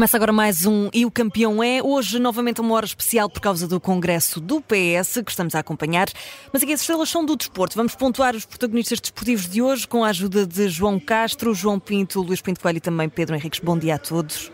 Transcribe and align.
Começa 0.00 0.16
agora 0.16 0.32
mais 0.32 0.64
um 0.64 0.88
E 0.94 1.04
o 1.04 1.10
Campeão 1.10 1.62
é. 1.62 1.82
Hoje, 1.82 2.18
novamente, 2.18 2.58
uma 2.58 2.74
hora 2.74 2.86
especial 2.86 3.28
por 3.28 3.38
causa 3.38 3.68
do 3.68 3.78
Congresso 3.78 4.40
do 4.40 4.58
PS, 4.62 5.20
que 5.22 5.30
estamos 5.30 5.54
a 5.54 5.58
acompanhar. 5.58 6.08
Mas 6.50 6.62
aqui 6.62 6.72
as 6.72 6.80
estrelas 6.80 7.10
são 7.10 7.22
do 7.22 7.36
desporto. 7.36 7.76
Vamos 7.76 7.94
pontuar 7.94 8.34
os 8.34 8.46
protagonistas 8.46 8.98
desportivos 8.98 9.46
de 9.46 9.60
hoje 9.60 9.86
com 9.86 10.02
a 10.02 10.08
ajuda 10.08 10.46
de 10.46 10.70
João 10.70 10.98
Castro, 10.98 11.52
João 11.52 11.78
Pinto, 11.78 12.22
Luís 12.22 12.40
Pinto 12.40 12.60
Coelho 12.60 12.78
e 12.78 12.80
também 12.80 13.10
Pedro 13.10 13.36
Henriques. 13.36 13.60
Bom 13.60 13.78
dia 13.78 13.96
a 13.96 13.98
todos. 13.98 14.50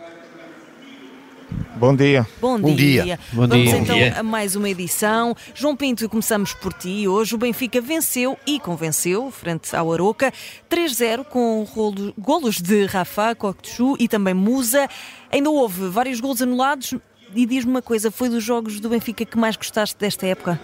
Bom 1.76 1.94
dia. 1.94 2.26
Bom, 2.40 2.58
Bom 2.58 2.74
dia. 2.74 3.02
dia. 3.04 3.18
Vamos 3.32 3.56
dia. 3.56 3.76
então 3.76 3.94
Bom 3.96 4.02
dia. 4.02 4.18
a 4.18 4.22
mais 4.22 4.56
uma 4.56 4.68
edição. 4.68 5.34
João 5.54 5.76
Pinto, 5.76 6.08
começamos 6.08 6.52
por 6.54 6.72
ti. 6.72 7.06
Hoje 7.06 7.34
o 7.34 7.38
Benfica 7.38 7.80
venceu 7.80 8.36
e 8.46 8.58
convenceu 8.58 9.30
frente 9.30 9.74
ao 9.76 9.92
Aroca 9.92 10.32
3-0 10.70 11.24
com 11.24 11.62
rolo- 11.64 12.12
golos 12.18 12.56
de 12.60 12.86
Rafa, 12.86 13.34
Coctechu 13.34 13.96
e 14.00 14.08
também 14.08 14.34
Musa. 14.34 14.88
Ainda 15.30 15.50
houve 15.50 15.88
vários 15.88 16.18
golos 16.20 16.42
anulados. 16.42 16.94
E 17.34 17.44
diz-me 17.46 17.70
uma 17.72 17.82
coisa, 17.82 18.10
foi 18.10 18.28
dos 18.28 18.42
jogos 18.42 18.80
do 18.80 18.88
Benfica 18.88 19.24
que 19.24 19.36
mais 19.36 19.56
gostaste 19.56 19.96
desta 19.98 20.26
época? 20.26 20.58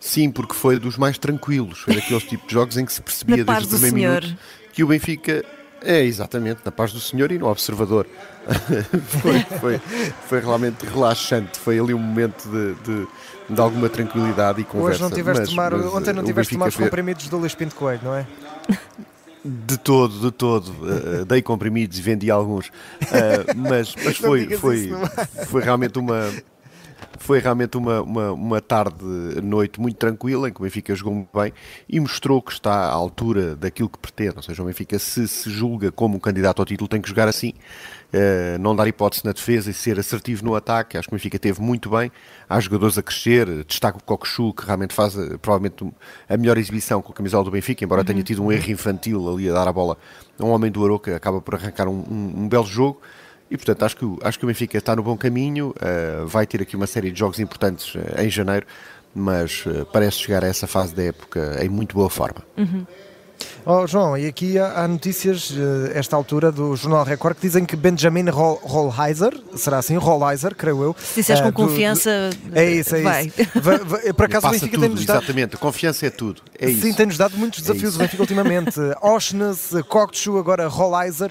Sim, 0.00 0.30
porque 0.30 0.54
foi 0.54 0.78
dos 0.78 0.96
mais 0.96 1.18
tranquilos. 1.18 1.80
Foi 1.80 1.94
daqueles 1.94 2.22
tipos 2.28 2.46
de 2.48 2.54
jogos 2.54 2.76
em 2.76 2.84
que 2.84 2.92
se 2.92 3.02
percebia 3.02 3.36
Na 3.38 3.44
paz 3.44 3.66
desde 3.66 3.76
o 3.76 3.78
primeiro 3.80 4.10
Senhor. 4.10 4.22
minuto 4.22 4.42
que 4.72 4.82
o 4.82 4.86
Benfica 4.86 5.44
é 5.84 6.02
exatamente 6.04 6.60
na 6.64 6.72
paz 6.72 6.92
do 6.92 7.00
Senhor 7.00 7.30
e 7.32 7.38
no 7.38 7.46
observador. 7.48 8.06
foi, 9.20 9.40
foi, 9.58 9.80
foi 10.28 10.40
realmente 10.40 10.84
relaxante. 10.84 11.58
Foi 11.58 11.78
ali 11.78 11.94
um 11.94 11.98
momento 11.98 12.48
de, 12.48 12.74
de, 12.82 13.06
de 13.50 13.60
alguma 13.60 13.88
tranquilidade 13.88 14.60
e 14.60 14.64
conversa. 14.64 14.90
Hoje 14.90 15.02
não 15.02 15.10
tiveste 15.10 15.40
mas- 15.40 15.50
tomar, 15.50 15.72
mas, 15.72 15.94
ontem 15.94 16.12
não 16.12 16.22
o 16.22 16.26
tiveste 16.26 16.54
tomar 16.54 16.68
os 16.68 16.76
comprimidos 16.76 17.28
do 17.28 17.38
Luís 17.38 17.54
Pinto 17.54 17.74
Coelho, 17.74 18.00
não 18.02 18.14
é? 18.14 18.26
De 19.44 19.76
todo, 19.76 20.20
de 20.20 20.30
todo. 20.30 20.68
Uh, 20.68 21.24
dei 21.24 21.42
comprimidos 21.42 21.98
e 21.98 22.02
vendi 22.02 22.30
alguns. 22.30 22.68
Uh, 22.68 22.72
mas 23.56 23.94
mas 24.04 24.16
foi, 24.16 24.48
foi, 24.56 24.92
é? 25.36 25.44
foi 25.46 25.62
realmente 25.62 25.98
uma. 25.98 26.30
Foi 27.18 27.38
realmente 27.38 27.76
uma, 27.76 28.02
uma, 28.02 28.32
uma 28.32 28.60
tarde, 28.60 29.04
noite 29.42 29.80
muito 29.80 29.96
tranquila, 29.96 30.48
em 30.48 30.52
que 30.52 30.60
o 30.60 30.64
Benfica 30.64 30.94
jogou 30.94 31.14
muito 31.14 31.30
bem 31.38 31.52
e 31.88 32.00
mostrou 32.00 32.42
que 32.42 32.52
está 32.52 32.72
à 32.72 32.92
altura 32.92 33.54
daquilo 33.54 33.88
que 33.88 33.98
pretende. 33.98 34.34
Ou 34.36 34.42
seja, 34.42 34.62
o 34.62 34.66
Benfica, 34.66 34.98
se 34.98 35.28
se 35.28 35.50
julga 35.50 35.92
como 35.92 36.16
um 36.16 36.20
candidato 36.20 36.60
ao 36.60 36.66
título, 36.66 36.88
tem 36.88 37.00
que 37.00 37.08
jogar 37.08 37.28
assim, 37.28 37.50
uh, 38.12 38.58
não 38.58 38.74
dar 38.74 38.88
hipótese 38.88 39.24
na 39.24 39.32
defesa 39.32 39.70
e 39.70 39.74
ser 39.74 39.98
assertivo 40.00 40.44
no 40.44 40.54
ataque. 40.54 40.98
Acho 40.98 41.08
que 41.08 41.14
o 41.14 41.16
Benfica 41.16 41.38
teve 41.38 41.60
muito 41.60 41.90
bem. 41.90 42.10
Há 42.48 42.58
jogadores 42.58 42.98
a 42.98 43.02
crescer, 43.02 43.64
destaco 43.64 43.98
o 43.98 44.02
Cockchu, 44.02 44.52
que 44.52 44.66
realmente 44.66 44.92
faz 44.94 45.14
uh, 45.16 45.38
provavelmente 45.38 45.92
a 46.28 46.36
melhor 46.36 46.58
exibição 46.58 47.00
com 47.02 47.12
a 47.12 47.14
camisola 47.14 47.44
do 47.44 47.50
Benfica, 47.50 47.84
embora 47.84 48.02
tenha 48.04 48.22
tido 48.22 48.42
um 48.42 48.50
erro 48.50 48.70
infantil 48.70 49.28
ali 49.32 49.48
a 49.48 49.52
dar 49.52 49.68
a 49.68 49.72
bola 49.72 49.96
a 50.38 50.44
um 50.44 50.50
homem 50.50 50.70
do 50.72 50.84
Aroca, 50.84 51.14
acaba 51.14 51.40
por 51.40 51.54
arrancar 51.54 51.86
um, 51.88 51.92
um- 52.10 52.32
um 52.44 52.48
belo 52.48 52.66
jogo. 52.66 53.00
E 53.52 53.56
portanto 53.58 53.82
acho 53.82 53.96
que, 53.98 54.06
acho 54.22 54.38
que 54.38 54.46
o 54.46 54.48
Benfica 54.48 54.78
está 54.78 54.96
no 54.96 55.02
bom 55.02 55.14
caminho, 55.14 55.74
uh, 55.76 56.26
vai 56.26 56.46
ter 56.46 56.62
aqui 56.62 56.74
uma 56.74 56.86
série 56.86 57.10
de 57.10 57.18
jogos 57.18 57.38
importantes 57.38 57.94
uh, 57.94 58.00
em 58.18 58.30
janeiro, 58.30 58.66
mas 59.14 59.66
uh, 59.66 59.84
parece 59.92 60.16
chegar 60.20 60.42
a 60.42 60.46
essa 60.46 60.66
fase 60.66 60.94
da 60.94 61.02
época 61.02 61.62
em 61.62 61.68
muito 61.68 61.94
boa 61.94 62.08
forma. 62.08 62.42
Oh, 63.64 63.86
João, 63.86 64.18
e 64.18 64.26
aqui 64.26 64.58
há, 64.58 64.82
há 64.82 64.88
notícias, 64.88 65.54
eh, 65.56 65.92
esta 65.96 66.16
altura, 66.16 66.50
do 66.50 66.74
Jornal 66.74 67.04
Record, 67.04 67.36
que 67.36 67.42
dizem 67.42 67.64
que 67.64 67.76
Benjamin 67.76 68.28
Roll- 68.28 68.58
Rollheiser, 68.60 69.32
será 69.54 69.78
assim? 69.78 69.96
Rollheiser, 69.96 70.56
creio 70.56 70.82
eu. 70.82 70.96
Se 70.98 71.20
disseres 71.20 71.40
eh, 71.40 71.44
com 71.44 71.50
do- 71.50 71.68
confiança, 71.68 72.30
do- 72.44 72.58
é 72.58 72.68
isso, 72.68 72.96
é 72.96 73.02
vai. 73.02 73.26
isso. 73.26 73.36
Va- 73.62 73.76
va- 73.78 73.98
Por 74.14 74.26
acaso 74.26 74.48
o 74.48 74.50
Benfica 74.50 74.72
tudo, 74.72 74.80
tem-nos 74.80 75.04
dado. 75.06 75.18
exatamente, 75.18 75.54
a 75.54 75.58
confiança 75.58 76.04
é 76.04 76.10
tudo, 76.10 76.42
é 76.58 76.70
isso. 76.70 76.82
Sim, 76.82 76.92
tem-nos 76.92 77.16
dado 77.16 77.36
muitos 77.38 77.60
desafios 77.60 77.90
isso. 77.90 77.98
o 77.98 77.98
Benfica 78.00 78.22
ultimamente. 78.24 78.80
Oshnes, 79.00 79.70
Cockchu, 79.88 80.38
agora 80.38 80.66
Rollizer, 80.66 81.30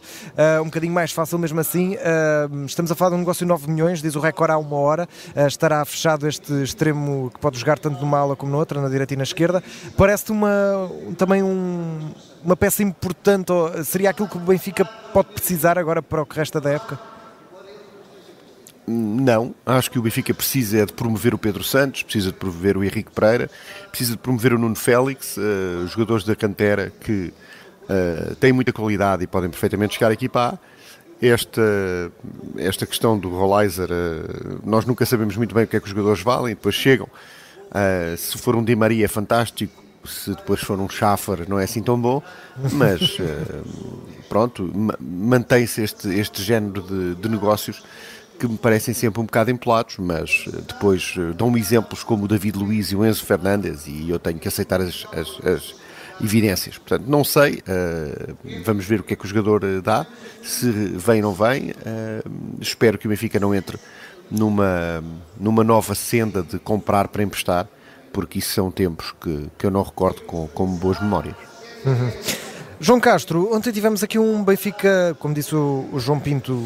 um 0.62 0.66
bocadinho 0.66 0.94
mais 0.94 1.12
fácil 1.12 1.38
mesmo 1.38 1.60
assim. 1.60 1.98
Estamos 2.66 2.90
a 2.94 2.96
falar 2.96 3.10
de 3.10 3.16
um 3.18 3.20
negócio 3.20 3.46
de 3.46 3.50
9 3.50 3.70
milhões, 3.70 4.02
diz 4.02 4.16
o 4.16 4.22
Record 4.22 4.52
há 4.52 4.58
uma 4.58 4.78
hora. 4.78 5.06
Estará 5.36 5.84
fechado 5.84 6.26
este 6.30 6.64
extremo 6.64 7.30
que 7.34 7.40
pode 7.42 7.60
jogar 7.60 7.78
tanto 7.78 8.00
numa 8.00 8.20
ala 8.20 8.38
como 8.38 8.54
noutra, 8.54 8.80
na 8.80 8.88
direita 8.88 9.14
e 9.16 9.18
na 9.18 9.24
esquerda. 9.24 9.62
Parece-te 9.98 10.32
uma, 10.32 10.50
também 11.18 11.44
um- 11.44 12.10
uma 12.44 12.56
peça 12.56 12.84
importante, 12.84 13.52
seria 13.86 14.10
aquilo 14.10 14.28
que 14.28 14.38
o 14.38 14.40
Benfica 14.40 14.86
pode 14.86 15.30
precisar 15.30 15.78
agora 15.78 16.02
para 16.02 16.22
o 16.22 16.26
que 16.26 16.36
resta 16.36 16.60
da 16.60 16.72
época? 16.72 17.00
Não, 18.88 19.54
acho 19.66 19.92
que 19.92 20.00
o 20.00 20.02
Benfica 20.02 20.34
precisa 20.34 20.80
é 20.80 20.86
de 20.86 20.94
promover 20.94 21.34
o 21.34 21.38
Pedro 21.38 21.64
Santos, 21.64 22.04
precisa 22.04 22.32
de 22.32 22.38
promover 22.38 22.78
o 22.78 22.84
Henrique 22.84 23.12
Pereira, 23.12 23.50
precisa 23.90 24.14
de 24.14 24.18
promover 24.18 24.54
o 24.54 24.58
Nuno 24.58 24.76
Félix, 24.76 25.38
eh, 25.38 25.88
jogadores 25.88 26.26
da 26.26 26.36
cantera 26.36 26.92
que 27.00 27.32
eh, 27.88 28.36
têm 28.40 28.52
muita 28.52 28.74
qualidade 28.74 29.24
e 29.24 29.28
podem 29.28 29.50
perfeitamente 29.50 29.94
chegar 29.94 30.12
aqui 30.12 30.28
para 30.28 30.58
esta, 31.22 32.12
esta 32.58 32.86
questão 32.86 33.18
do 33.18 33.30
Rollizer, 33.30 33.90
eh, 33.92 34.60
nós 34.64 34.86
nunca 34.86 35.06
sabemos 35.06 35.38
muito 35.38 35.54
bem 35.54 35.66
o 35.66 35.68
que 35.68 35.76
é 35.76 35.80
que 35.80 35.86
os 35.86 35.92
jogadores 35.92 36.22
valem, 36.24 36.56
depois 36.56 36.74
chegam. 36.74 37.08
Eh, 37.74 38.16
se 38.18 38.38
for 38.38 38.56
um 38.56 38.64
Di 38.64 38.76
Maria 38.76 39.06
é 39.06 39.08
fantástico, 39.08 39.81
se 40.06 40.32
depois 40.32 40.60
for 40.62 40.80
um 40.80 40.90
Schaffer 40.90 41.48
não 41.50 41.60
é 41.60 41.64
assim 41.64 41.82
tão 41.82 42.00
bom, 42.00 42.22
mas 42.74 43.18
eh, 43.20 43.62
pronto, 44.30 44.70
ma- 44.74 44.98
mantém-se 45.00 45.82
este, 45.82 46.08
este 46.10 46.42
género 46.44 46.82
de, 46.82 47.16
de 47.16 47.30
negócios 47.30 47.84
que 48.40 48.48
me 48.48 48.58
parecem 48.58 48.94
sempre 48.94 49.22
um 49.22 49.26
bocado 49.26 49.52
empolados, 49.52 49.98
mas 50.00 50.46
eh, 50.48 50.58
depois 50.68 51.14
eh, 51.18 51.34
dão-me 51.38 51.60
exemplos 51.60 52.04
como 52.04 52.26
o 52.26 52.28
David 52.28 52.58
Luiz 52.58 52.92
e 52.92 52.96
o 52.96 53.06
Enzo 53.06 53.24
Fernandes 53.26 53.86
e 53.88 54.10
eu 54.10 54.18
tenho 54.18 54.40
que 54.40 54.48
aceitar 54.48 54.82
as, 54.82 55.06
as- 55.14 55.46
as 55.46 55.76
evidências. 56.24 56.78
Portanto, 56.78 57.08
não 57.08 57.24
sei, 57.24 57.62
eh, 57.68 58.34
vamos 58.66 58.86
ver 58.86 59.00
o 59.00 59.04
que 59.04 59.14
é 59.14 59.16
que 59.16 59.26
o 59.26 59.28
jogador 59.28 59.82
dá, 59.82 60.06
se 60.44 60.70
vem 60.72 61.24
ou 61.24 61.30
não 61.30 61.34
vem. 61.34 61.72
eh, 61.86 62.24
espero 62.60 62.98
que 62.98 63.06
o 63.08 63.10
Benfica 63.10 63.40
não 63.40 63.54
entre 63.54 63.78
numa, 64.30 65.04
numa 65.40 65.64
nova 65.64 65.94
senda 65.94 66.42
de 66.42 66.58
comprar 66.58 67.08
para 67.10 67.22
emprestar, 67.24 67.68
porque 68.12 68.40
isso 68.40 68.54
são 68.54 68.72
tempos 68.72 69.14
que, 69.22 69.50
que 69.58 69.66
eu 69.66 69.72
não 69.72 69.84
recordo 69.84 70.22
com, 70.22 70.48
com 70.48 70.66
boas 70.68 71.00
memórias. 71.02 71.36
João 72.80 73.00
Castro, 73.00 73.54
ontem 73.54 73.72
tivemos 73.72 74.04
aqui 74.04 74.18
um 74.18 74.44
Benfica, 74.44 75.16
como 75.20 75.34
disse 75.34 75.56
o, 75.56 75.88
o 75.92 76.00
João 76.00 76.20
Pinto, 76.20 76.64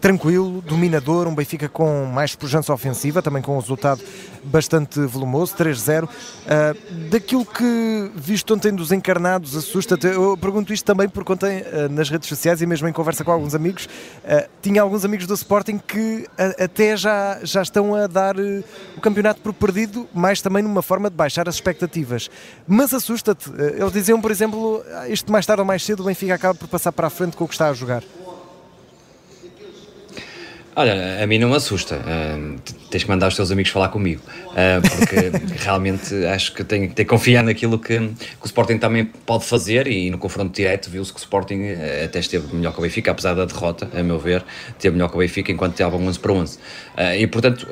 tranquilo, 0.00 0.60
dominador, 0.62 1.26
um 1.26 1.34
Benfica 1.34 1.68
com 1.68 2.04
mais 2.04 2.34
pujança 2.34 2.72
ofensiva, 2.72 3.20
também 3.20 3.42
com 3.42 3.56
um 3.56 3.60
resultado 3.60 4.02
bastante 4.44 5.00
volumoso, 5.00 5.54
3-0. 5.56 6.08
Ah, 6.46 6.74
daquilo 7.10 7.44
que 7.44 8.10
visto 8.14 8.54
ontem 8.54 8.72
dos 8.72 8.92
encarnados, 8.92 9.56
assusta-te? 9.56 10.06
Eu 10.06 10.36
pergunto 10.36 10.72
isto 10.72 10.84
também 10.84 11.08
porque 11.08 11.32
ontem 11.32 11.64
ah, 11.72 11.88
nas 11.88 12.08
redes 12.08 12.28
sociais 12.28 12.62
e 12.62 12.66
mesmo 12.66 12.88
em 12.88 12.92
conversa 12.92 13.24
com 13.24 13.32
alguns 13.32 13.54
amigos, 13.54 13.88
ah, 14.24 14.46
tinha 14.62 14.80
alguns 14.82 15.04
amigos 15.04 15.26
do 15.26 15.34
Sporting 15.34 15.78
que 15.78 16.26
até 16.58 16.96
já, 16.96 17.40
já 17.42 17.62
estão 17.62 17.94
a 17.94 18.06
dar 18.06 18.36
o 18.38 19.00
campeonato 19.00 19.40
por 19.40 19.52
perdido, 19.52 20.08
mais 20.14 20.40
também 20.40 20.62
numa 20.62 20.82
forma 20.82 21.10
de 21.10 21.16
baixar 21.16 21.48
as 21.48 21.56
expectativas. 21.56 22.30
Mas 22.66 22.94
assusta-te? 22.94 23.50
Eles 23.76 23.92
diziam, 23.92 24.20
por 24.20 24.30
exemplo, 24.30 24.82
"Ah, 24.94 25.08
isto 25.08 25.30
mais 25.32 25.44
tarde 25.44 25.60
ou 25.60 25.66
mais 25.66 25.84
cedo 25.84 26.00
o 26.00 26.06
Benfica 26.06 26.34
acaba 26.34 26.54
por 26.54 26.68
passar 26.68 26.92
para 26.92 27.08
a 27.08 27.10
frente 27.10 27.36
com 27.36 27.44
o 27.44 27.48
que 27.48 27.54
está 27.54 27.68
a 27.68 27.74
jogar. 27.74 28.02
Olha, 30.80 31.24
a 31.24 31.26
mim 31.26 31.40
não 31.40 31.48
me 31.50 31.56
assusta. 31.56 31.98
T- 32.64 32.72
tens 32.88 33.02
que 33.02 33.10
mandar 33.10 33.26
os 33.26 33.34
teus 33.34 33.50
amigos 33.50 33.72
falar 33.72 33.88
comigo. 33.88 34.22
Ah, 34.54 34.80
porque 34.80 35.32
realmente 35.64 36.14
acho 36.26 36.54
que 36.54 36.62
tenho 36.62 36.88
que 36.88 36.94
ter 36.94 37.04
confiar 37.04 37.42
naquilo 37.42 37.80
que, 37.80 37.98
que 37.98 38.14
o 38.40 38.46
Sporting 38.46 38.78
também 38.78 39.04
pode 39.04 39.44
fazer 39.44 39.88
e 39.88 40.08
no 40.08 40.18
confronto 40.18 40.54
direto 40.54 40.88
viu-se 40.88 41.12
que 41.12 41.18
o 41.18 41.20
Sporting 41.20 41.62
eh, 41.64 42.04
até 42.04 42.20
esteve 42.20 42.54
melhor 42.54 42.72
que 42.72 42.78
o 42.78 42.82
Benfica, 42.82 43.10
apesar 43.10 43.34
da 43.34 43.44
derrota, 43.44 43.88
a 43.92 44.02
meu 44.04 44.20
ver, 44.20 44.44
esteve 44.68 44.94
melhor 44.94 45.08
que 45.08 45.16
o 45.16 45.18
Benfica 45.18 45.50
enquanto 45.50 45.72
estava 45.72 45.96
um 45.96 46.06
11 46.06 46.18
para 46.20 46.32
11. 46.32 46.58
Ah, 46.96 47.16
e 47.16 47.26
portanto, 47.26 47.66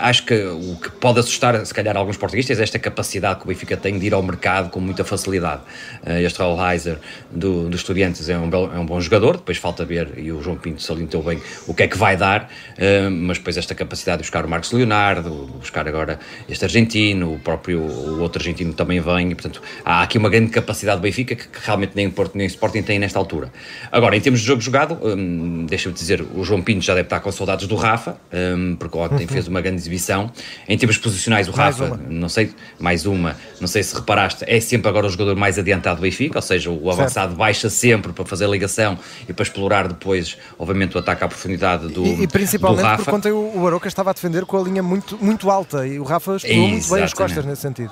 acho 0.00 0.24
que 0.24 0.34
o 0.46 0.76
que 0.80 0.90
pode 0.92 1.20
assustar, 1.20 1.64
se 1.66 1.74
calhar, 1.74 1.94
alguns 1.94 2.16
portugueses 2.16 2.58
é 2.58 2.62
esta 2.62 2.78
capacidade 2.78 3.38
que 3.40 3.44
o 3.44 3.48
Benfica 3.48 3.76
tem 3.76 3.98
de 3.98 4.06
ir 4.06 4.14
ao 4.14 4.22
mercado 4.22 4.70
com 4.70 4.80
muita 4.80 5.04
facilidade. 5.04 5.60
Ah, 6.06 6.22
este 6.22 6.38
Rollheiser 6.40 6.96
do, 7.30 7.68
dos 7.68 7.80
Estudiantes 7.80 8.26
é 8.30 8.38
um, 8.38 8.48
belo- 8.48 8.72
é 8.74 8.78
um 8.78 8.86
bom 8.86 8.98
jogador, 8.98 9.36
depois 9.36 9.58
falta 9.58 9.84
ver, 9.84 10.14
e 10.16 10.32
o 10.32 10.42
João 10.42 10.56
Pinto 10.56 10.80
salientou 10.80 11.22
bem 11.22 11.38
o 11.66 11.74
que 11.74 11.82
é 11.82 11.88
que 11.88 11.98
vai 11.98 12.16
dar, 12.16 12.45
ah, 12.78 13.10
mas 13.10 13.38
depois 13.38 13.56
esta 13.56 13.74
capacidade 13.74 14.18
de 14.18 14.22
buscar 14.24 14.44
o 14.44 14.48
Marcos 14.48 14.72
Leonardo, 14.72 15.30
buscar 15.58 15.86
agora 15.88 16.18
este 16.48 16.64
argentino, 16.64 17.34
o 17.34 17.38
próprio 17.38 17.80
o 17.80 18.20
outro 18.20 18.40
argentino 18.40 18.72
também 18.72 19.00
vem, 19.00 19.30
e 19.30 19.34
portanto 19.34 19.62
há 19.84 20.02
aqui 20.02 20.18
uma 20.18 20.28
grande 20.28 20.50
capacidade 20.50 20.98
do 21.00 21.02
Benfica 21.02 21.34
que, 21.34 21.48
que 21.48 21.58
realmente 21.64 21.92
nem 21.94 22.06
o 22.06 22.12
Porto 22.12 22.36
nem 22.36 22.46
o 22.46 22.48
Sporting 22.48 22.82
têm 22.82 22.98
nesta 22.98 23.18
altura. 23.18 23.52
Agora, 23.90 24.16
em 24.16 24.20
termos 24.20 24.40
de 24.40 24.46
jogo 24.46 24.60
jogado, 24.60 24.98
hum, 25.02 25.66
deixa-me 25.68 25.94
dizer, 25.94 26.22
o 26.34 26.44
João 26.44 26.62
Pinto 26.62 26.84
já 26.84 26.94
deve 26.94 27.06
estar 27.06 27.20
com 27.20 27.30
saudades 27.30 27.66
do 27.66 27.76
Rafa, 27.76 28.16
hum, 28.32 28.76
porque 28.78 28.96
ontem 28.96 29.26
fez 29.26 29.48
uma 29.48 29.60
grande 29.60 29.80
exibição. 29.80 30.30
Em 30.68 30.76
termos 30.76 30.98
posicionais, 30.98 31.48
o 31.48 31.56
Mais 31.56 31.78
Rafa, 31.78 31.94
uma. 31.94 32.02
não 32.08 32.28
sei, 32.28 32.50
mais 32.78 33.06
uma, 33.06 33.36
não 33.60 33.68
sei 33.68 33.82
se 33.82 33.94
reparaste, 33.94 34.44
é 34.46 34.60
sempre 34.60 34.88
agora 34.88 35.06
o 35.06 35.10
jogador 35.10 35.36
mais 35.36 35.58
adiantado 35.58 35.96
do 35.96 36.02
Benfica, 36.02 36.38
ou 36.38 36.42
seja, 36.42 36.70
o 36.70 36.90
avançado 36.90 37.34
baixa 37.34 37.68
sempre 37.70 38.12
para 38.12 38.24
fazer 38.24 38.44
a 38.44 38.48
ligação 38.48 38.98
e 39.28 39.32
para 39.32 39.42
explorar 39.42 39.88
depois, 39.88 40.36
obviamente, 40.58 40.96
o 40.96 40.98
ataque 40.98 41.24
à 41.24 41.28
profundidade 41.28 41.88
do, 41.88 42.04
E, 42.04 42.22
e 42.22 42.26
do 42.26 42.28
principalmente 42.38 42.96
porque 42.96 43.10
ontem 43.10 43.32
o, 43.32 43.52
o 43.58 43.66
Aroca 43.66 43.88
estava 43.88 44.10
a 44.10 44.12
defender 44.12 44.44
com 44.44 44.58
a 44.58 44.62
linha 44.62 44.82
muito, 44.82 45.18
muito 45.22 45.50
alta 45.50 45.86
e 45.86 45.98
o 45.98 46.04
Rafa 46.04 46.36
explorou 46.36 46.68
muito 46.68 46.88
bem 46.88 47.02
as 47.02 47.14
costas 47.14 47.44
nesse 47.44 47.62
sentido. 47.62 47.90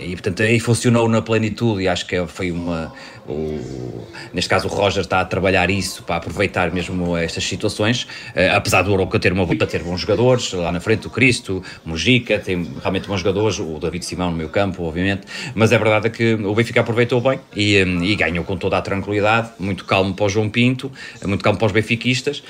e 0.00 0.10
portanto 0.12 0.42
aí 0.42 0.58
funcionou 0.60 1.08
na 1.08 1.22
plenitude 1.22 1.82
e 1.82 1.88
acho 1.88 2.06
que 2.06 2.26
foi 2.26 2.50
uma 2.50 2.92
o, 3.28 4.06
neste 4.32 4.48
caso 4.48 4.68
o 4.68 4.70
Roger 4.70 5.02
está 5.02 5.20
a 5.20 5.24
trabalhar 5.24 5.70
isso 5.70 6.02
para 6.02 6.16
aproveitar 6.16 6.70
mesmo 6.70 7.16
estas 7.16 7.44
situações, 7.44 8.02
uh, 8.02 8.54
apesar 8.54 8.82
do 8.82 8.92
Oroca 8.92 9.18
ter 9.18 9.32
uma 9.32 9.46
para 9.46 9.66
ter 9.66 9.82
bons 9.82 10.00
jogadores, 10.00 10.52
lá 10.52 10.72
na 10.72 10.80
frente 10.80 11.06
o 11.06 11.10
Cristo, 11.10 11.62
o 11.84 11.90
Mujica, 11.90 12.38
tem 12.38 12.66
realmente 12.80 13.06
bons 13.06 13.20
jogadores, 13.20 13.58
o 13.58 13.78
David 13.78 14.04
Simão 14.04 14.30
no 14.30 14.36
meio 14.36 14.48
campo, 14.48 14.82
obviamente, 14.82 15.22
mas 15.54 15.72
é 15.72 15.78
verdade 15.78 16.10
que 16.10 16.34
o 16.34 16.54
Benfica 16.54 16.80
aproveitou 16.80 17.20
bem 17.20 17.38
e, 17.54 17.82
um, 17.84 18.02
e 18.02 18.14
ganhou 18.16 18.44
com 18.44 18.56
toda 18.56 18.78
a 18.78 18.82
tranquilidade, 18.82 19.50
muito 19.58 19.84
calmo 19.84 20.14
para 20.14 20.24
o 20.24 20.28
João 20.28 20.48
Pinto, 20.48 20.90
muito 21.24 21.42
calmo 21.42 21.58
para 21.58 21.66
os 21.66 21.72
benfiquistas, 21.72 22.42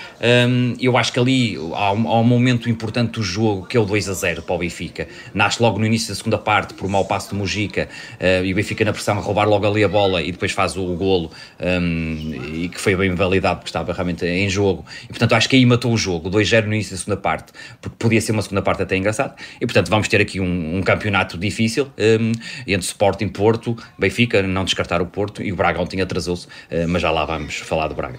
um, 0.49 0.75
eu 0.81 0.97
acho 0.97 1.13
que 1.13 1.19
ali 1.19 1.57
há 1.75 1.93
um, 1.93 2.09
há 2.09 2.21
um, 2.21 2.25
momento 2.25 2.69
importante 2.69 3.13
do 3.13 3.23
jogo 3.23 3.67
que 3.67 3.77
é 3.77 3.81
o 3.81 3.85
2 3.85 4.09
a 4.09 4.13
0 4.13 4.43
para 4.43 4.55
o 4.55 4.59
Benfica, 4.59 5.09
nasce 5.33 5.63
logo 5.63 5.79
no 5.79 5.87
início 5.87 6.09
da 6.09 6.15
segunda 6.15 6.39
parte 6.39 6.75
por 6.75 6.87
um 6.87 6.89
mau 6.89 7.05
passo 7.05 7.31
do 7.31 7.37
Mujica 7.37 7.89
uh, 8.21 8.45
e 8.45 8.53
o 8.53 8.57
Benfica 8.57 8.85
na 8.85 8.93
pressão 8.93 9.19
a 9.19 9.21
roubar 9.21 9.49
logo 9.49 9.67
ali 9.67 9.85
a 9.85 9.89
bola 9.89 10.23
e 10.23 10.33
depois 10.33 10.53
faz 10.53 10.64
faz 10.65 10.77
o 10.77 10.95
golo 10.97 11.31
um, 11.61 12.35
e 12.55 12.69
que 12.71 12.81
foi 12.81 12.97
bem 12.97 13.15
validado 13.15 13.57
porque 13.57 13.69
estava 13.69 13.93
realmente 13.93 14.25
em 14.25 14.49
jogo. 14.49 14.85
E 15.05 15.09
portanto 15.09 15.35
acho 15.35 15.49
que 15.49 15.57
aí 15.57 15.67
matou 15.67 15.93
o 15.93 15.97
jogo, 15.97 16.31
2-0 16.31 16.65
no 16.65 16.75
início 16.75 16.93
da 16.93 16.99
segunda 16.99 17.21
parte, 17.21 17.53
porque 17.81 17.97
podia 17.99 18.21
ser 18.21 18.33
uma 18.33 18.43
segunda 18.43 18.63
parte 18.63 18.83
até 18.83 18.97
engraçada. 18.97 19.35
E 19.61 19.67
portanto 19.67 19.89
vamos 19.91 20.09
ter 20.09 20.21
aqui 20.21 20.41
um, 20.41 20.79
um 20.79 20.83
campeonato 20.83 21.37
difícil 21.37 21.91
um, 21.99 22.33
entre 22.67 22.87
Sporting, 22.87 23.29
Porto, 23.29 23.77
Benfica, 23.99 24.43
não 24.43 24.65
descartar 24.65 25.03
o 25.03 25.07
Porto 25.07 25.43
e 25.43 25.53
o 25.53 25.57
Braga 25.57 25.81
ontem 25.81 26.01
atrasou-se, 26.01 26.47
uh, 26.47 26.89
mas 26.89 27.03
já 27.03 27.11
lá 27.11 27.25
vamos 27.25 27.57
falar 27.57 27.89
do 27.89 27.95
Braga. 27.95 28.19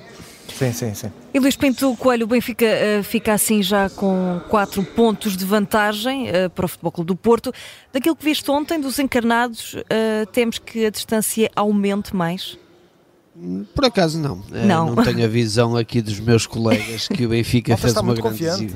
Sim, 0.57 0.71
sim, 0.71 0.93
sim. 0.93 1.11
E 1.33 1.39
Luís 1.39 1.57
Pinto 1.57 1.93
Coelho, 1.97 2.23
o 2.23 2.27
Benfica 2.27 2.65
uh, 2.65 3.03
fica 3.03 3.33
assim 3.33 3.61
já 3.61 3.89
com 3.89 4.39
quatro 4.47 4.81
pontos 4.83 5.35
de 5.35 5.43
vantagem 5.43 6.29
uh, 6.29 6.49
para 6.49 6.65
o 6.65 6.67
Futebol 6.67 6.93
Clube 6.93 7.07
do 7.09 7.15
Porto. 7.15 7.53
Daquilo 7.91 8.15
que 8.15 8.23
viste 8.23 8.49
ontem 8.49 8.79
dos 8.79 8.97
encarnados, 8.97 9.73
uh, 9.73 10.25
temos 10.31 10.57
que 10.57 10.85
a 10.85 10.89
distância 10.89 11.51
aumente 11.55 12.15
mais? 12.15 12.57
Por 13.73 13.83
acaso 13.83 14.17
não. 14.17 14.41
Eh, 14.53 14.65
não. 14.65 14.95
não 14.95 15.03
tenho 15.03 15.25
a 15.25 15.27
visão 15.27 15.75
aqui 15.75 16.01
dos 16.01 16.19
meus 16.21 16.47
colegas 16.47 17.09
que 17.09 17.25
o 17.25 17.29
Benfica 17.29 17.75
fez 17.75 17.93
uma 17.97 18.13
grande 18.13 18.21
confiante. 18.21 18.75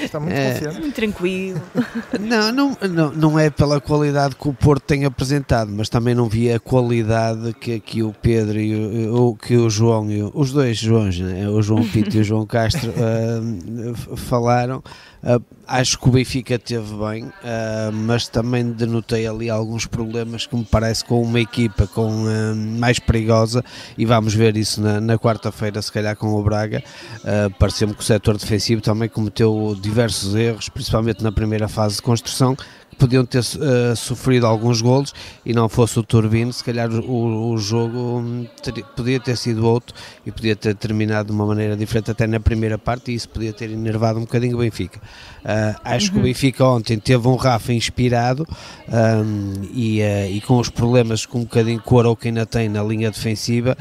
Está 0.00 0.20
muito 0.20 0.32
é, 0.32 0.52
confiante. 0.52 0.80
Muito 0.80 0.94
tranquilo. 0.94 1.62
Não, 2.20 2.52
não, 2.52 2.78
não, 2.88 3.12
não 3.12 3.38
é 3.38 3.50
pela 3.50 3.80
qualidade 3.80 4.34
que 4.36 4.48
o 4.48 4.52
Porto 4.52 4.82
tem 4.82 5.04
apresentado, 5.04 5.70
mas 5.70 5.88
também 5.88 6.14
não 6.14 6.28
vi 6.28 6.50
a 6.50 6.58
qualidade 6.58 7.52
que 7.54 7.74
aqui 7.74 8.02
o 8.02 8.12
Pedro 8.12 8.58
e 8.58 9.08
o, 9.08 9.34
que 9.34 9.56
o 9.56 9.68
João, 9.68 10.10
e 10.10 10.22
o, 10.22 10.30
os 10.34 10.52
dois 10.52 10.78
Joões, 10.78 11.18
né? 11.18 11.48
o 11.48 11.60
João 11.62 11.86
Pinto 11.86 12.16
e 12.16 12.20
o 12.20 12.24
João 12.24 12.46
Castro, 12.46 12.92
uh, 12.96 14.16
falaram. 14.16 14.82
Uh, 15.26 15.42
acho 15.66 15.98
que 15.98 16.08
o 16.08 16.12
Benfica 16.12 16.56
teve 16.56 16.94
bem, 16.94 17.24
uh, 17.24 17.92
mas 17.92 18.28
também 18.28 18.70
denotei 18.70 19.26
ali 19.26 19.50
alguns 19.50 19.84
problemas 19.84 20.46
que 20.46 20.54
me 20.54 20.64
parece 20.64 21.04
com 21.04 21.20
uma 21.20 21.40
equipa 21.40 21.84
com, 21.88 22.26
uh, 22.26 22.54
mais 22.54 23.00
perigosa 23.00 23.64
e 23.98 24.06
vamos 24.06 24.32
ver 24.34 24.56
isso 24.56 24.80
na, 24.80 25.00
na 25.00 25.18
quarta-feira, 25.18 25.82
se 25.82 25.90
calhar 25.90 26.14
com 26.14 26.28
o 26.28 26.42
Braga. 26.44 26.80
Pareceu-me 27.58 27.92
que 27.94 28.02
o 28.02 28.04
setor 28.04 28.36
defensivo 28.36 28.80
também 28.80 29.08
cometeu 29.08 29.76
diversos 29.80 30.36
erros, 30.36 30.68
principalmente 30.68 31.24
na 31.24 31.32
primeira 31.32 31.66
fase 31.66 31.96
de 31.96 32.02
construção, 32.02 32.56
podiam 32.98 33.24
ter 33.24 33.40
uh, 33.40 33.94
sofrido 33.96 34.46
alguns 34.46 34.80
golos 34.80 35.12
e 35.44 35.52
não 35.52 35.68
fosse 35.68 35.98
o 35.98 36.02
Turbino, 36.02 36.52
se 36.52 36.64
calhar 36.64 36.90
o, 36.90 37.52
o 37.52 37.58
jogo 37.58 38.20
hum, 38.20 38.46
ter, 38.62 38.84
podia 38.96 39.20
ter 39.20 39.36
sido 39.36 39.66
outro 39.66 39.94
e 40.24 40.32
podia 40.32 40.56
ter 40.56 40.74
terminado 40.74 41.28
de 41.28 41.32
uma 41.32 41.46
maneira 41.46 41.76
diferente 41.76 42.10
até 42.10 42.26
na 42.26 42.40
primeira 42.40 42.78
parte 42.78 43.12
e 43.12 43.14
isso 43.14 43.28
podia 43.28 43.52
ter 43.52 43.70
enervado 43.70 44.18
um 44.18 44.22
bocadinho 44.22 44.56
o 44.56 44.60
Benfica. 44.60 44.98
Uh, 45.44 45.78
acho 45.84 46.06
uhum. 46.06 46.12
que 46.12 46.16
o 46.16 46.20
uhum. 46.20 46.24
Benfica 46.24 46.64
ontem 46.64 46.98
teve 46.98 47.28
um 47.28 47.36
Rafa 47.36 47.72
inspirado 47.72 48.46
um, 48.88 49.62
e, 49.72 50.00
uh, 50.00 50.30
e, 50.30 50.40
com 50.40 50.58
os 50.58 50.68
problemas 50.68 51.26
que 51.26 51.36
um 51.36 51.42
bocadinho 51.42 51.80
que 51.80 51.94
o 51.94 51.98
Arouca 51.98 52.28
ainda 52.28 52.46
tem 52.46 52.68
na 52.68 52.82
linha 52.82 53.10
defensiva, 53.10 53.76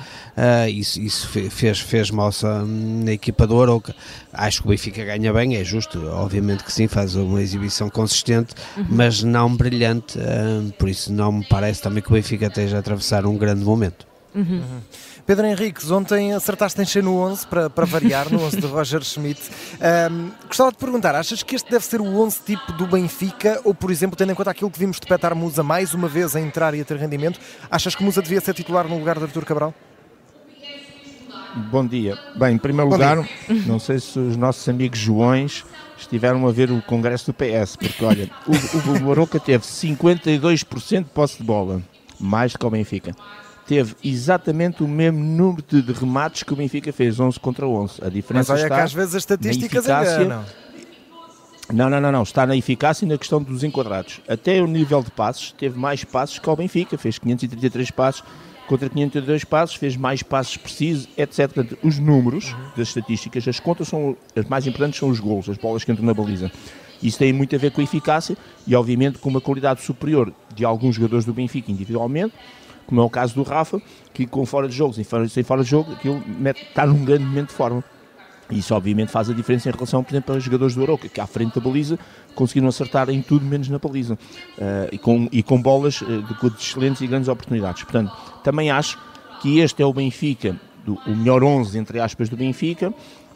isso, 0.69 0.99
isso 0.99 1.27
fez, 1.29 1.79
fez 1.79 2.11
moça 2.11 2.63
na 2.65 3.11
equipa 3.11 3.47
do 3.47 3.61
Arouca. 3.61 3.95
Acho 4.33 4.61
que 4.61 4.67
o 4.67 4.69
Benfica 4.69 5.03
ganha 5.03 5.31
bem, 5.31 5.55
é 5.55 5.63
justo, 5.63 6.05
obviamente 6.07 6.63
que 6.63 6.71
sim, 6.71 6.87
faz 6.87 7.15
uma 7.15 7.41
exibição 7.41 7.89
consistente, 7.89 8.53
uhum. 8.77 8.85
mas 8.89 9.04
mas 9.05 9.21
não 9.21 9.55
brilhante, 9.55 10.17
uh, 10.17 10.73
por 10.79 10.89
isso 10.89 11.13
não 11.13 11.31
me 11.31 11.45
parece 11.47 11.79
também 11.79 12.01
que 12.01 12.09
o 12.09 12.13
Benfica 12.13 12.47
esteja 12.47 12.77
a 12.77 12.79
atravessar 12.79 13.23
um 13.23 13.37
grande 13.37 13.63
momento. 13.63 14.07
Uhum. 14.33 14.41
Uhum. 14.41 14.81
Pedro 15.27 15.45
Henriques, 15.45 15.91
ontem 15.91 16.33
acertaste 16.33 16.81
em 16.81 16.85
cheio 16.85 17.05
no 17.05 17.19
11 17.19 17.45
para, 17.45 17.69
para 17.69 17.85
variar, 17.85 18.31
no 18.31 18.41
11 18.41 18.57
de 18.61 18.65
Roger 18.65 19.03
Schmidt. 19.03 19.41
Um, 20.11 20.31
gostava 20.47 20.71
de 20.71 20.77
perguntar, 20.77 21.13
achas 21.13 21.43
que 21.43 21.55
este 21.55 21.69
deve 21.69 21.85
ser 21.85 22.01
o 22.01 22.19
11 22.19 22.39
tipo 22.45 22.71
do 22.73 22.87
Benfica 22.87 23.61
ou, 23.63 23.75
por 23.75 23.91
exemplo, 23.91 24.17
tendo 24.17 24.31
em 24.31 24.35
conta 24.35 24.49
aquilo 24.49 24.71
que 24.71 24.79
vimos 24.79 24.99
de 24.99 25.05
Petar 25.05 25.35
Musa 25.35 25.61
mais 25.61 25.93
uma 25.93 26.07
vez 26.07 26.35
a 26.35 26.41
entrar 26.41 26.73
e 26.73 26.81
a 26.81 26.85
ter 26.85 26.97
rendimento, 26.97 27.39
achas 27.69 27.93
que 27.93 28.03
Musa 28.03 28.23
devia 28.23 28.41
ser 28.41 28.55
titular 28.55 28.87
no 28.87 28.97
lugar 28.97 29.19
de 29.19 29.25
Artur 29.25 29.45
Cabral? 29.45 29.73
Bom 31.55 31.87
dia. 31.87 32.17
Bem, 32.35 32.55
em 32.55 32.57
primeiro 32.57 32.89
Bom 32.89 32.95
lugar, 32.95 33.21
dia. 33.21 33.63
não 33.65 33.79
sei 33.79 33.99
se 33.99 34.19
os 34.19 34.35
nossos 34.35 34.67
amigos 34.67 34.99
Joões 34.99 35.63
estiveram 35.97 36.45
a 36.47 36.51
ver 36.51 36.69
o 36.69 36.81
congresso 36.81 37.31
do 37.31 37.33
PS, 37.33 37.77
porque 37.77 38.03
olha, 38.03 38.29
o, 38.45 38.91
o 38.91 38.99
Baroca 38.99 39.39
teve 39.39 39.63
52% 39.63 41.03
de 41.03 41.09
posse 41.09 41.37
de 41.37 41.43
bola, 41.43 41.81
mais 42.19 42.55
que 42.55 42.65
o 42.65 42.69
Benfica. 42.69 43.15
Teve 43.65 43.95
exatamente 44.03 44.83
o 44.83 44.87
mesmo 44.87 45.19
número 45.19 45.63
de, 45.67 45.81
de 45.81 45.93
remates 45.93 46.43
que 46.43 46.53
o 46.53 46.55
Benfica 46.55 46.91
fez, 46.91 47.19
11 47.19 47.39
contra 47.39 47.65
11. 47.65 48.03
A 48.03 48.09
diferença 48.09 48.53
Mas 48.53 48.59
olha 48.61 48.65
está 48.67 48.75
que 48.75 48.81
às 48.81 48.93
vezes 48.93 49.15
as 49.15 49.21
estatísticas 49.23 49.85
enganam. 49.85 50.45
Não, 51.73 51.89
não, 51.89 51.99
não, 51.99 52.11
não. 52.11 52.21
Está 52.21 52.45
na 52.45 52.55
eficácia 52.55 53.05
e 53.05 53.07
na 53.07 53.17
questão 53.17 53.41
dos 53.41 53.63
enquadrados. 53.63 54.21
Até 54.27 54.61
o 54.61 54.67
nível 54.67 55.01
de 55.01 55.09
passos, 55.09 55.51
teve 55.57 55.79
mais 55.79 56.03
passos 56.03 56.37
que 56.37 56.47
o 56.47 56.55
Benfica, 56.55 56.95
fez 56.95 57.17
533 57.17 57.89
passos 57.89 58.23
contra 58.67 58.89
502 58.89 59.43
passos, 59.43 59.75
fez 59.75 59.95
mais 59.95 60.23
passos 60.23 60.57
precisos, 60.57 61.07
etc. 61.17 61.51
Portanto, 61.51 61.77
os 61.83 61.99
números 61.99 62.55
das 62.75 62.89
estatísticas, 62.89 63.47
as 63.47 63.59
contas 63.59 63.87
são 63.87 64.15
as 64.35 64.45
mais 64.45 64.65
importantes 64.67 64.99
são 64.99 65.09
os 65.09 65.19
gols, 65.19 65.49
as 65.49 65.57
bolas 65.57 65.83
que 65.83 65.91
entram 65.91 66.05
na 66.05 66.13
baliza. 66.13 66.51
Isso 67.01 67.19
tem 67.19 67.31
muito 67.33 67.55
a 67.55 67.59
ver 67.59 67.71
com 67.71 67.81
a 67.81 67.83
eficácia 67.83 68.37
e, 68.65 68.75
obviamente, 68.75 69.19
com 69.19 69.29
uma 69.29 69.41
qualidade 69.41 69.81
superior 69.81 70.33
de 70.55 70.65
alguns 70.65 70.95
jogadores 70.95 71.25
do 71.25 71.33
Benfica 71.33 71.71
individualmente, 71.71 72.33
como 72.87 73.01
é 73.01 73.03
o 73.03 73.09
caso 73.09 73.35
do 73.35 73.43
Rafa, 73.43 73.81
que 74.13 74.25
com 74.25 74.45
fora 74.45 74.67
de 74.67 74.75
jogo, 74.75 74.93
sem 74.93 75.03
fora, 75.03 75.27
sem 75.27 75.43
fora 75.43 75.63
de 75.63 75.69
jogo, 75.69 75.91
aquilo 75.91 76.23
mete, 76.27 76.63
está 76.63 76.85
num 76.85 77.03
grande 77.03 77.25
momento 77.25 77.49
de 77.49 77.55
forma. 77.55 77.83
Isso 78.49 78.75
obviamente 78.75 79.11
faz 79.11 79.29
a 79.29 79.33
diferença 79.33 79.69
em 79.69 79.71
relação, 79.71 80.03
por 80.03 80.11
exemplo, 80.11 80.35
aos 80.35 80.43
jogadores 80.43 80.75
do 80.75 80.83
Aroca, 80.83 81.09
que 81.09 81.19
à 81.19 81.25
frente 81.25 81.55
da 81.55 81.61
baliza 81.61 81.97
conseguiram 82.35 82.67
acertar 82.67 83.09
em 83.09 83.21
tudo 83.21 83.45
menos 83.45 83.69
na 83.69 83.79
baliza 83.79 84.13
uh, 84.13 84.17
e, 84.91 84.97
com, 84.97 85.27
e 85.31 85.41
com 85.41 85.59
bolas 85.59 86.01
uh, 86.01 86.21
de, 86.21 86.49
de, 86.49 86.61
excelentes 86.61 87.01
e 87.01 87.07
grandes 87.07 87.27
oportunidades. 87.27 87.83
Portanto, 87.83 88.11
também 88.43 88.69
acho 88.69 88.99
que 89.41 89.59
este 89.59 89.81
é 89.81 89.85
o 89.85 89.93
Benfica, 89.93 90.59
do, 90.85 90.93
o 91.07 91.15
melhor 91.15 91.43
11 91.43 91.77
entre 91.77 91.99
aspas 91.99 92.29
do 92.29 92.37
Benfica, 92.37 92.93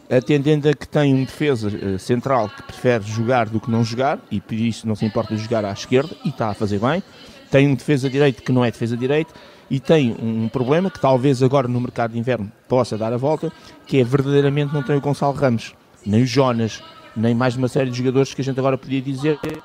atendendo 0.08 0.68
a 0.68 0.74
que 0.74 0.86
tem 0.86 1.12
um 1.12 1.24
defesa 1.24 1.68
uh, 1.68 1.98
central 1.98 2.48
que 2.48 2.62
prefere 2.62 3.04
jogar 3.04 3.48
do 3.48 3.60
que 3.60 3.70
não 3.70 3.82
jogar 3.82 4.20
e 4.30 4.40
por 4.40 4.54
isso 4.54 4.86
não 4.86 4.94
se 4.94 5.04
importa 5.04 5.34
de 5.34 5.42
jogar 5.42 5.64
à 5.64 5.72
esquerda 5.72 6.14
e 6.24 6.28
está 6.28 6.50
a 6.50 6.54
fazer 6.54 6.78
bem. 6.78 7.02
Tem 7.50 7.66
um 7.68 7.74
defesa 7.74 8.08
direito 8.08 8.42
que 8.42 8.52
não 8.52 8.64
é 8.64 8.70
defesa 8.70 8.96
direito 8.96 9.34
e 9.70 9.78
tem 9.78 10.16
um 10.20 10.48
problema 10.48 10.90
que 10.90 11.00
talvez 11.00 11.42
agora 11.42 11.68
no 11.68 11.80
mercado 11.80 12.12
de 12.12 12.18
inverno 12.18 12.50
possa 12.68 12.96
dar 12.96 13.12
a 13.12 13.16
volta, 13.16 13.52
que 13.86 14.00
é 14.00 14.04
verdadeiramente 14.04 14.72
não 14.72 14.82
tem 14.82 14.96
o 14.96 15.00
Gonçalo 15.00 15.34
Ramos, 15.34 15.74
nem 16.04 16.22
o 16.22 16.26
Jonas, 16.26 16.82
nem 17.16 17.34
mais 17.34 17.56
uma 17.56 17.68
série 17.68 17.90
de 17.90 17.98
jogadores 17.98 18.34
que 18.34 18.40
a 18.40 18.44
gente 18.44 18.58
agora 18.58 18.78
podia 18.78 19.00
dizer 19.00 19.38
que 19.38 19.60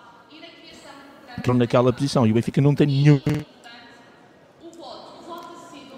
estão 1.37 1.53
naquela 1.53 1.91
posição. 1.93 2.25
E 2.25 2.31
o 2.31 2.33
Benfica 2.33 2.61
não 2.61 2.73
tem 2.73 2.87
nenhum 2.87 3.19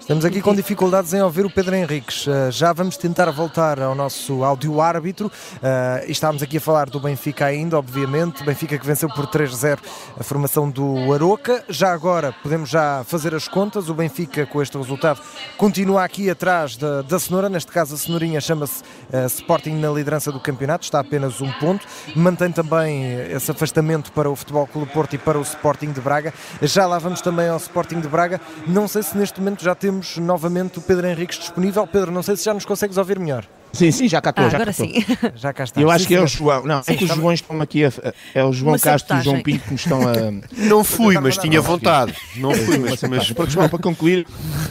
Estamos 0.08 0.24
aqui 0.24 0.40
com 0.40 0.54
dificuldades 0.54 1.12
em 1.12 1.20
ouvir 1.20 1.44
o 1.44 1.50
Pedro 1.50 1.74
Henriques. 1.74 2.26
Uh, 2.26 2.50
já 2.50 2.72
vamos 2.72 2.96
tentar 2.96 3.30
voltar 3.30 3.78
ao 3.78 3.94
nosso 3.94 4.42
áudio 4.42 4.80
árbitro. 4.80 5.26
Uh, 5.26 6.10
estávamos 6.10 6.42
aqui 6.42 6.56
a 6.56 6.60
falar 6.62 6.88
do 6.88 6.98
Benfica 6.98 7.44
ainda, 7.44 7.78
obviamente. 7.78 8.42
Benfica 8.42 8.78
que 8.78 8.86
venceu 8.86 9.10
por 9.10 9.26
3-0 9.26 9.78
a 10.18 10.24
formação 10.24 10.70
do 10.70 11.12
Aroca. 11.12 11.62
Já 11.68 11.92
agora 11.92 12.34
podemos 12.42 12.70
já 12.70 13.04
fazer 13.04 13.34
as 13.34 13.48
contas. 13.48 13.90
O 13.90 13.94
Benfica, 13.94 14.46
com 14.46 14.62
este 14.62 14.78
resultado, 14.78 15.20
continua 15.58 16.02
aqui 16.02 16.30
atrás 16.30 16.78
da, 16.78 17.02
da 17.02 17.18
cenoura. 17.18 17.50
Neste 17.50 17.70
caso, 17.70 17.94
a 17.94 17.98
cenourinha 17.98 18.40
chama-se 18.40 18.82
uh, 19.12 19.26
Sporting 19.26 19.74
na 19.74 19.90
liderança 19.90 20.32
do 20.32 20.40
campeonato. 20.40 20.84
Está 20.84 21.00
apenas 21.00 21.42
um 21.42 21.52
ponto. 21.60 21.86
Mantém 22.16 22.50
também 22.50 23.12
esse 23.30 23.50
afastamento 23.50 24.10
para 24.12 24.30
o 24.30 24.34
Futebol 24.34 24.66
Clube 24.66 24.90
Porto 24.90 25.12
e 25.12 25.18
para 25.18 25.38
o 25.38 25.42
Sporting 25.42 25.92
de 25.92 26.00
Braga. 26.00 26.32
Já 26.62 26.86
lá 26.86 26.98
vamos 26.98 27.20
também 27.20 27.46
ao 27.46 27.58
Sporting 27.58 28.00
de 28.00 28.08
Braga. 28.08 28.40
Não 28.66 28.88
sei 28.88 29.02
se 29.02 29.14
neste 29.14 29.38
momento 29.38 29.62
já 29.62 29.74
temos 29.74 29.97
temos 29.98 30.16
novamente 30.18 30.78
o 30.78 30.80
Pedro 30.82 31.06
Henriques 31.08 31.38
disponível. 31.38 31.86
Pedro, 31.86 32.12
não 32.12 32.22
sei 32.22 32.36
se 32.36 32.44
já 32.44 32.54
nos 32.54 32.64
consegues 32.64 32.96
ouvir 32.96 33.18
melhor. 33.18 33.44
Sim, 33.72 33.90
sim, 33.90 34.08
já 34.08 34.20
cá 34.20 34.30
estou. 34.30 34.46
Ah, 34.46 34.48
já 34.48 34.56
agora 34.56 34.72
sim. 34.72 35.04
Já 35.36 35.52
cá 35.52 35.64
está. 35.64 35.80
Eu 35.80 35.90
acho 35.90 36.04
sim, 36.04 36.08
que 36.08 36.14
é 36.14 36.22
o 36.22 36.26
João. 36.26 36.64
Não, 36.64 36.82
sim, 36.82 36.92
é 36.92 36.96
que 36.96 37.04
os 37.04 37.10
Joões 37.10 37.40
estão 37.40 37.60
aqui. 37.60 37.84
A, 37.84 37.92
é 38.34 38.44
o 38.44 38.52
João 38.52 38.78
Castro 38.78 39.16
e 39.16 39.20
o 39.20 39.22
João 39.22 39.42
Pinto 39.42 39.64
que 39.64 39.70
me 39.70 39.76
estão 39.76 40.00
a. 40.02 40.14
Não 40.56 40.84
fui, 40.84 41.18
mas 41.18 41.36
tinha 41.36 41.60
vontade. 41.60 42.14
Não 42.36 42.54
fui, 42.54 42.78
mas. 42.78 43.02
mas... 43.02 43.32
Para, 43.32 43.50
João, 43.50 43.68
para 43.68 43.78
concluir. 43.78 44.26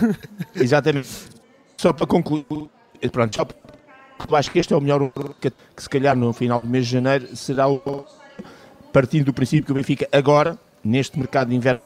Exatamente. 0.55 1.09
Só 1.77 1.93
para 1.93 2.07
concluir. 2.07 2.45
Pronto, 3.11 3.35
só 3.35 3.45
eu 4.27 4.35
acho 4.35 4.49
que 4.49 4.57
este 4.57 4.73
é 4.73 4.77
o 4.77 4.81
melhor 4.81 5.11
que, 5.39 5.51
que 5.51 5.83
se 5.83 5.89
calhar 5.89 6.15
no 6.15 6.33
final 6.33 6.59
do 6.59 6.67
mês 6.67 6.87
de 6.87 6.93
janeiro 6.93 7.35
será 7.35 7.67
o 7.67 8.05
partindo 8.91 9.25
do 9.25 9.33
princípio 9.33 9.65
que 9.65 9.71
o 9.71 9.75
Benfica 9.75 10.07
agora 10.11 10.57
neste 10.87 11.17
mercado 11.19 11.49
de 11.49 11.55
inverno 11.55 11.81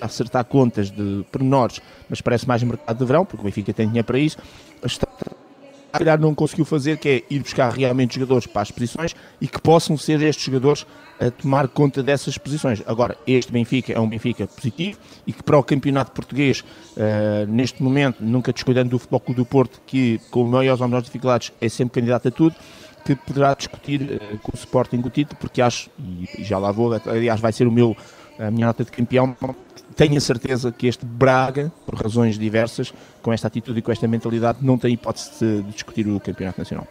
acertar 0.00 0.44
contas 0.44 0.90
de 0.90 1.24
pormenores, 1.30 1.80
mas 2.08 2.20
parece 2.20 2.46
mais 2.46 2.62
mercado 2.62 2.98
de 2.98 3.04
verão, 3.04 3.24
porque 3.24 3.42
o 3.42 3.44
Benfica 3.44 3.72
tem 3.72 3.86
dinheiro 3.86 4.06
para 4.06 4.18
isso. 4.18 4.38
Está 4.82 5.08
a 5.94 5.98
calhar 5.98 6.20
não 6.20 6.34
conseguiu 6.34 6.64
fazer, 6.64 6.98
que 6.98 7.08
é 7.08 7.22
ir 7.30 7.40
buscar 7.40 7.70
realmente 7.72 8.16
jogadores 8.16 8.48
para 8.48 8.62
as 8.62 8.70
posições 8.72 9.14
e 9.40 9.46
que 9.46 9.60
possam 9.60 9.96
ser 9.96 10.20
estes 10.22 10.44
jogadores 10.44 10.84
a 11.20 11.30
tomar 11.30 11.68
conta 11.68 12.02
dessas 12.02 12.36
posições. 12.36 12.82
Agora, 12.84 13.16
este 13.24 13.52
Benfica 13.52 13.92
é 13.92 14.00
um 14.00 14.08
Benfica 14.08 14.44
positivo 14.48 14.98
e 15.24 15.32
que 15.32 15.40
para 15.40 15.56
o 15.56 15.62
campeonato 15.62 16.10
português, 16.10 16.64
uh, 16.96 17.46
neste 17.46 17.80
momento, 17.80 18.16
nunca 18.20 18.52
descuidando 18.52 18.90
do 18.90 18.98
Futebol 18.98 19.20
Clube 19.20 19.40
do 19.40 19.46
Porto, 19.46 19.80
que 19.86 20.20
com 20.32 20.44
maiores 20.44 20.80
ou 20.80 20.88
menores 20.88 21.06
dificuldades 21.06 21.52
é 21.60 21.68
sempre 21.68 22.00
candidato 22.00 22.26
a 22.26 22.30
tudo, 22.32 22.56
que 23.04 23.14
poderá 23.14 23.54
discutir 23.54 24.02
uh, 24.02 24.38
com 24.38 24.50
o 24.52 24.56
Sporting 24.56 25.00
o 25.04 25.10
título, 25.10 25.38
porque 25.38 25.62
acho, 25.62 25.88
e 26.36 26.42
já 26.42 26.58
lá 26.58 26.72
vou, 26.72 26.92
aliás 27.06 27.40
vai 27.40 27.52
ser 27.52 27.68
o 27.68 27.72
meu, 27.72 27.96
a 28.38 28.50
minha 28.50 28.66
nota 28.66 28.84
de 28.84 28.90
campeão, 28.90 29.36
tenho 29.96 30.16
a 30.16 30.20
certeza 30.20 30.72
que 30.72 30.86
este 30.86 31.04
Braga, 31.04 31.72
por 31.86 31.94
razões 31.94 32.38
diversas, 32.38 32.92
com 33.22 33.32
esta 33.32 33.46
atitude 33.46 33.78
e 33.78 33.82
com 33.82 33.92
esta 33.92 34.08
mentalidade, 34.08 34.58
não 34.60 34.76
tem 34.76 34.92
hipótese 34.94 35.30
de 35.38 35.62
discutir 35.70 36.06
o 36.08 36.18
Campeonato 36.18 36.58
Nacional. 36.58 36.86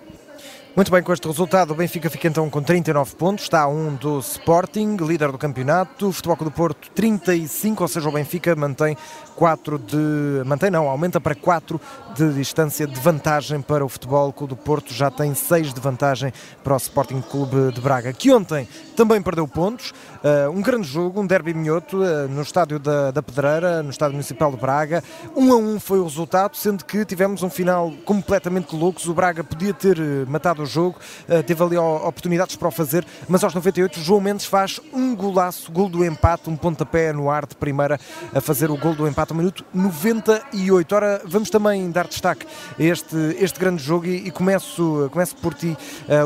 Muito 0.76 0.92
bem, 0.92 1.04
com 1.04 1.14
este 1.14 1.28
resultado, 1.28 1.70
o 1.70 1.76
Benfica 1.76 2.10
fica 2.10 2.28
então 2.28 2.50
com 2.50 2.60
39 2.60 3.16
pontos, 3.16 3.44
está 3.44 3.62
a 3.62 3.68
um 3.68 3.94
do 3.94 4.18
Sporting, 4.18 4.96
líder 4.96 5.32
do 5.32 5.38
campeonato, 5.38 6.08
o 6.08 6.12
Futebol 6.12 6.36
do 6.38 6.50
Porto 6.50 6.90
35, 6.96 7.84
ou 7.84 7.88
seja, 7.88 8.10
o 8.10 8.12
Benfica 8.12 8.56
mantém 8.56 8.98
4 9.36 9.78
de. 9.78 10.44
mantém 10.48 10.72
não, 10.72 10.90
aumenta 10.90 11.22
para 11.22 11.36
4 11.36 11.80
de 12.16 12.34
distância 12.34 12.88
de 12.88 13.00
vantagem 13.00 13.62
para 13.62 13.86
o 13.86 13.90
Futebol 13.90 14.34
Clube 14.34 14.56
do 14.56 14.58
Porto, 14.58 14.92
já 14.92 15.12
tem 15.12 15.36
6 15.36 15.76
de 15.76 15.80
vantagem 15.80 16.34
para 16.64 16.74
o 16.74 16.78
Sporting 16.78 17.22
Clube 17.22 17.72
de 17.72 17.80
Braga, 17.80 18.12
que 18.12 18.32
ontem 18.34 18.68
também 18.96 19.22
perdeu 19.22 19.48
pontos. 19.48 19.94
Uh, 20.24 20.50
um 20.50 20.62
grande 20.62 20.88
jogo, 20.88 21.22
um 21.22 21.28
derby 21.28 21.54
minhoto 21.54 21.98
uh, 21.98 22.28
no 22.28 22.42
estádio 22.42 22.80
da, 22.80 23.12
da 23.12 23.22
Pedreira, 23.22 23.84
no 23.84 23.92
estádio 23.92 24.14
municipal 24.14 24.50
de 24.50 24.58
Braga. 24.58 25.04
1 25.36 25.44
um 25.44 25.54
a 25.54 25.56
1 25.56 25.76
um 25.76 25.80
foi 25.80 26.00
o 26.00 26.04
resultado, 26.04 26.56
sendo 26.56 26.84
que 26.84 27.06
tivemos 27.06 27.44
um 27.44 27.50
final 27.50 27.92
completamente 28.06 28.76
louco. 28.76 29.00
O 29.06 29.14
Braga 29.14 29.44
podia 29.44 29.74
ter 29.74 30.00
uh, 30.00 30.26
matado 30.28 30.63
jogo, 30.66 30.98
teve 31.46 31.64
ali 31.64 31.78
oportunidades 31.78 32.56
para 32.56 32.68
o 32.68 32.72
fazer, 32.72 33.06
mas 33.28 33.44
aos 33.44 33.54
98 33.54 34.00
João 34.00 34.22
Mendes 34.22 34.46
faz 34.46 34.80
um 34.94 35.16
golaço, 35.16 35.72
gol 35.72 35.90
do 35.90 36.04
empate, 36.06 36.50
um 36.50 36.56
pontapé 36.56 37.14
no 37.14 37.30
ar 37.30 37.46
de 37.46 37.56
primeira 37.56 38.00
a 38.34 38.42
fazer 38.42 38.72
o 38.72 38.78
gol 38.78 38.94
do 38.94 39.08
empate 39.08 39.32
ao 39.32 39.38
minuto 39.38 39.66
98. 39.74 40.96
Ora, 40.96 41.22
vamos 41.26 41.50
também 41.50 41.90
dar 41.92 42.08
destaque 42.08 42.46
a 42.80 42.84
este, 42.84 43.16
este 43.40 43.60
grande 43.60 43.82
jogo 43.82 44.06
e, 44.06 44.28
e 44.28 44.32
começo, 44.32 45.10
começo 45.12 45.36
por 45.36 45.54
ti, 45.54 45.78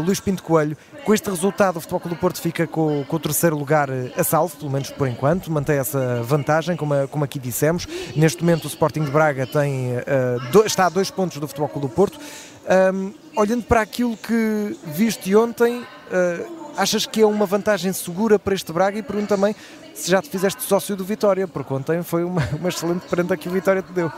Luís 0.03 0.19
Pinto 0.19 0.43
Coelho. 0.43 0.77
Com 1.03 1.13
este 1.13 1.29
resultado, 1.29 1.77
o 1.77 1.79
Futebol 1.79 2.01
Clube 2.01 2.17
do 2.17 2.19
Porto 2.19 2.41
fica 2.41 2.67
com, 2.67 3.05
com, 3.05 3.15
o 3.15 3.19
terceiro 3.19 3.57
lugar 3.57 3.89
a 4.17 4.23
salvo, 4.23 4.57
pelo 4.57 4.69
menos 4.69 4.89
por 4.89 5.07
enquanto, 5.07 5.49
mantém 5.49 5.77
essa 5.77 6.21
vantagem, 6.23 6.75
como, 6.75 7.07
como 7.07 7.23
aqui 7.23 7.39
dissemos. 7.39 7.87
Neste 8.15 8.41
momento, 8.43 8.65
o 8.65 8.67
Sporting 8.67 9.05
de 9.05 9.11
Braga 9.11 9.47
tem, 9.47 9.93
uh, 9.95 10.51
do, 10.51 10.65
está 10.65 10.87
a 10.87 10.89
dois 10.89 11.09
pontos 11.09 11.37
do 11.37 11.47
Futebol 11.47 11.69
Clube 11.69 11.87
do 11.87 11.93
Porto. 11.93 12.19
Um, 12.67 13.13
olhando 13.35 13.63
para 13.63 13.81
aquilo 13.81 14.17
que 14.17 14.77
viste 14.85 15.33
ontem, 15.35 15.79
uh, 15.79 16.71
achas 16.75 17.05
que 17.05 17.21
é 17.21 17.25
uma 17.25 17.45
vantagem 17.45 17.93
segura 17.93 18.37
para 18.37 18.53
este 18.53 18.73
Braga? 18.73 18.97
E 18.99 19.01
pergunto 19.01 19.29
também 19.29 19.55
se 19.93 20.11
já 20.11 20.21
te 20.21 20.29
fizeste 20.29 20.61
sócio 20.63 20.95
do 20.95 21.03
Vitória, 21.05 21.47
porque 21.47 21.73
ontem 21.73 22.03
foi 22.03 22.23
uma, 22.23 22.41
uma 22.59 22.69
excelente 22.69 23.07
prenda 23.07 23.37
que 23.37 23.47
o 23.47 23.51
Vitória 23.51 23.81
te 23.81 23.91
deu. 23.93 24.11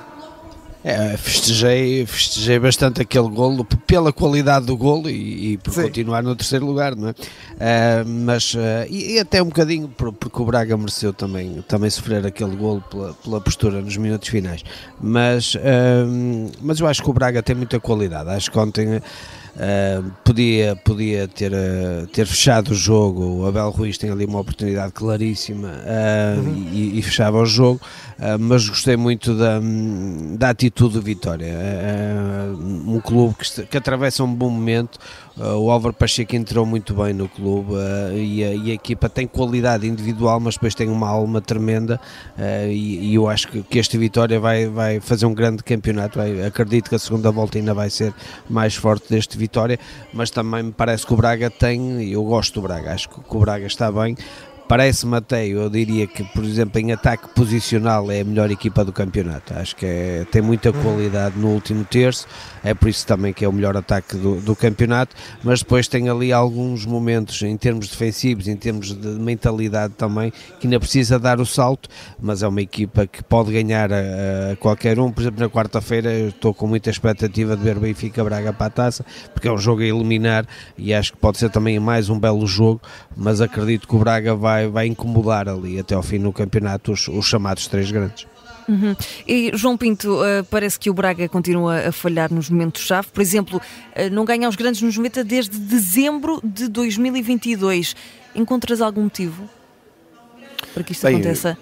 É, 0.81 1.17
festejei, 1.17 2.05
festejei 2.05 2.57
bastante 2.57 3.01
aquele 3.01 3.27
golo 3.27 3.65
pela 3.85 4.13
qualidade 4.13 4.65
do 4.65 4.77
golo 4.77 5.09
e, 5.09 5.53
e 5.53 5.57
por 5.57 5.73
Sim. 5.73 5.83
continuar 5.83 6.23
no 6.23 6.33
terceiro 6.35 6.65
lugar, 6.65 6.95
não 6.95 7.09
é? 7.09 7.11
Uh, 7.11 8.07
mas 8.07 8.53
uh, 8.53 8.87
e, 8.89 9.15
e, 9.15 9.19
até 9.19 9.43
um 9.43 9.47
bocadinho 9.47 9.89
porque 9.89 10.41
o 10.41 10.45
Braga 10.45 10.77
mereceu 10.77 11.11
também, 11.11 11.61
também 11.67 11.89
sofrer 11.89 12.25
aquele 12.25 12.55
golo 12.55 12.81
pela, 12.89 13.13
pela 13.13 13.41
postura 13.41 13.81
nos 13.81 13.97
minutos 13.97 14.29
finais. 14.29 14.63
Mas, 15.01 15.55
uh, 15.55 15.59
mas 16.61 16.79
eu 16.79 16.87
acho 16.87 17.03
que 17.03 17.09
o 17.09 17.13
Braga 17.13 17.43
tem 17.43 17.57
muita 17.57 17.77
qualidade. 17.77 18.29
Acho 18.29 18.49
que 18.49 18.57
ontem 18.57 19.01
Uh, 19.55 20.11
podia 20.23 20.75
podia 20.75 21.27
ter, 21.27 21.51
uh, 21.51 22.07
ter 22.07 22.25
fechado 22.25 22.71
o 22.71 22.75
jogo. 22.75 23.41
O 23.41 23.47
Abel 23.47 23.69
Ruiz 23.69 23.97
tem 23.97 24.09
ali 24.09 24.25
uma 24.25 24.39
oportunidade 24.39 24.93
claríssima 24.93 25.69
uh, 25.69 26.39
uhum. 26.39 26.69
e, 26.71 26.99
e, 26.99 27.01
fechava 27.01 27.37
o 27.37 27.45
jogo, 27.45 27.81
mas 28.39 28.67
gostei 28.67 28.97
muito 28.97 29.35
da, 29.35 29.59
da 30.37 30.49
atitude 30.49 30.95
do 30.95 31.01
Vitória. 31.01 31.53
um 32.59 32.99
clube 32.99 33.35
que, 33.35 33.63
que 33.65 33.77
atravessa 33.77 34.23
um 34.23 34.33
bom 34.33 34.49
momento, 34.49 34.99
Uh, 35.39 35.55
o 35.57 35.71
Álvaro 35.71 35.93
Pacheco 35.93 36.35
entrou 36.35 36.65
muito 36.65 36.93
bem 36.93 37.13
no 37.13 37.29
clube 37.29 37.71
uh, 37.71 38.13
e, 38.13 38.43
a, 38.43 38.53
e, 38.53 38.71
a, 38.71 38.73
equipa 38.73 39.07
tem 39.07 39.25
qualidade 39.25 39.87
individual, 39.87 40.37
mas 40.37 40.55
depois 40.55 40.75
tem 40.75 40.89
uma 40.89 41.07
alma 41.07 41.39
tremenda 41.39 41.97
uh, 42.37 42.67
e, 42.67 43.11
e, 43.11 43.15
eu 43.15 43.29
acho 43.29 43.47
que, 43.47 43.63
que 43.63 43.79
esta 43.79 43.97
vitória 43.97 44.37
vai, 44.37 44.67
vai 44.67 44.99
fazer 44.99 45.25
um 45.25 45.33
grande 45.33 45.63
campeonato. 45.63 46.19
Vai, 46.19 46.43
acredito 46.43 46.89
que 46.89 46.95
a 46.95 46.99
segunda 46.99 47.31
volta 47.31 47.57
ainda 47.57 47.73
vai 47.73 47.89
ser 47.89 48.13
mais 48.49 48.75
forte 48.75 49.09
deste 49.09 49.37
Vitória, 49.39 49.79
mas 50.13 50.29
também 50.29 50.63
me 50.63 50.71
parece 50.71 51.05
que 51.05 51.13
o 51.13 51.17
Braga 51.17 51.49
tem, 51.49 52.09
eu 52.09 52.23
gosto 52.23 52.55
do 52.55 52.61
Braga, 52.61 52.93
acho 52.93 53.09
que 53.09 53.19
o 53.27 53.39
Braga 53.39 53.65
está 53.65 53.91
bem, 53.91 54.15
Parece-me 54.69 55.17
até, 55.17 55.47
eu 55.47 55.67
diria 55.67 56.05
que, 56.05 56.23
por 56.23 56.43
exemplo, 56.43 56.79
em 56.79 56.91
ataque 56.91 57.27
posicional 57.29 58.11
é 58.11 58.21
a 58.21 58.23
melhor 58.23 58.51
equipa 58.51 58.85
do 58.85 58.93
campeonato. 58.93 59.51
Acho 59.55 59.75
que 59.75 59.83
é, 59.83 60.27
tem 60.31 60.43
muita 60.43 60.71
qualidade 60.71 61.39
no 61.39 61.47
último 61.47 61.83
terço, 61.83 62.27
é 62.63 62.71
por 62.75 62.87
isso 62.87 63.03
também 63.07 63.33
que 63.33 63.43
é 63.43 63.49
o 63.49 63.51
melhor 63.51 63.75
ataque 63.75 64.15
do, 64.15 64.35
do 64.35 64.55
campeonato, 64.55 65.15
mas 65.43 65.61
depois 65.61 65.87
tem 65.87 66.07
ali 66.07 66.31
alguns 66.31 66.85
momentos 66.85 67.41
em 67.41 67.57
termos 67.57 67.87
defensivos, 67.87 68.47
em 68.47 68.55
termos 68.55 68.93
de 68.93 69.07
mentalidade 69.07 69.95
também, 69.95 70.31
que 70.59 70.67
ainda 70.67 70.79
precisa 70.79 71.17
dar 71.17 71.39
o 71.39 71.47
salto, 71.47 71.89
mas 72.21 72.43
é 72.43 72.47
uma 72.47 72.61
equipa 72.61 73.07
que 73.07 73.23
pode 73.23 73.51
ganhar 73.51 73.91
a, 73.91 74.51
a 74.51 74.55
qualquer 74.57 74.99
um. 74.99 75.11
Por 75.11 75.21
exemplo, 75.21 75.39
na 75.39 75.49
quarta-feira 75.49 76.13
estou 76.13 76.53
com 76.53 76.67
muita 76.67 76.91
expectativa 76.91 77.57
de 77.57 77.63
ver 77.63 77.79
Benfica 77.79 78.23
Braga 78.23 78.53
para 78.53 78.67
a 78.67 78.69
taça, 78.69 79.03
porque 79.33 79.47
é 79.47 79.51
um 79.51 79.57
jogo 79.57 79.81
a 79.81 79.85
eliminar 79.85 80.45
e 80.77 80.93
acho 80.93 81.13
que 81.13 81.17
pode 81.17 81.39
ser 81.39 81.49
também 81.49 81.79
mais 81.79 82.07
um 82.07 82.19
belo 82.19 82.45
jogo, 82.45 82.79
mas 83.17 83.41
acredito 83.41 83.87
que 83.87 83.95
o 83.95 83.97
Braga 83.97 84.35
vai 84.35 84.58
vai, 84.59 84.67
vai 84.67 84.87
incomodar 84.87 85.47
ali 85.47 85.79
até 85.79 85.95
ao 85.95 86.03
fim 86.03 86.17
no 86.17 86.33
campeonato 86.33 86.91
os, 86.91 87.07
os 87.07 87.25
chamados 87.25 87.67
três 87.67 87.91
grandes. 87.91 88.27
Uhum. 88.67 88.95
E 89.27 89.51
João 89.55 89.75
Pinto, 89.75 90.21
uh, 90.21 90.43
parece 90.49 90.79
que 90.79 90.89
o 90.89 90.93
Braga 90.93 91.27
continua 91.27 91.87
a 91.87 91.91
falhar 91.91 92.31
nos 92.31 92.49
momentos-chave. 92.49 93.07
Por 93.11 93.21
exemplo, 93.21 93.57
uh, 93.57 94.09
não 94.11 94.23
ganha 94.23 94.47
os 94.47 94.55
grandes 94.55 94.81
nos 94.81 94.95
meta 94.97 95.23
desde 95.23 95.57
dezembro 95.57 96.39
de 96.43 96.67
2022. 96.67 97.95
Encontras 98.35 98.79
algum 98.79 99.03
motivo 99.03 99.49
para 100.73 100.83
que 100.83 100.91
isto 100.91 101.03
Bem, 101.03 101.15
aconteça? 101.15 101.57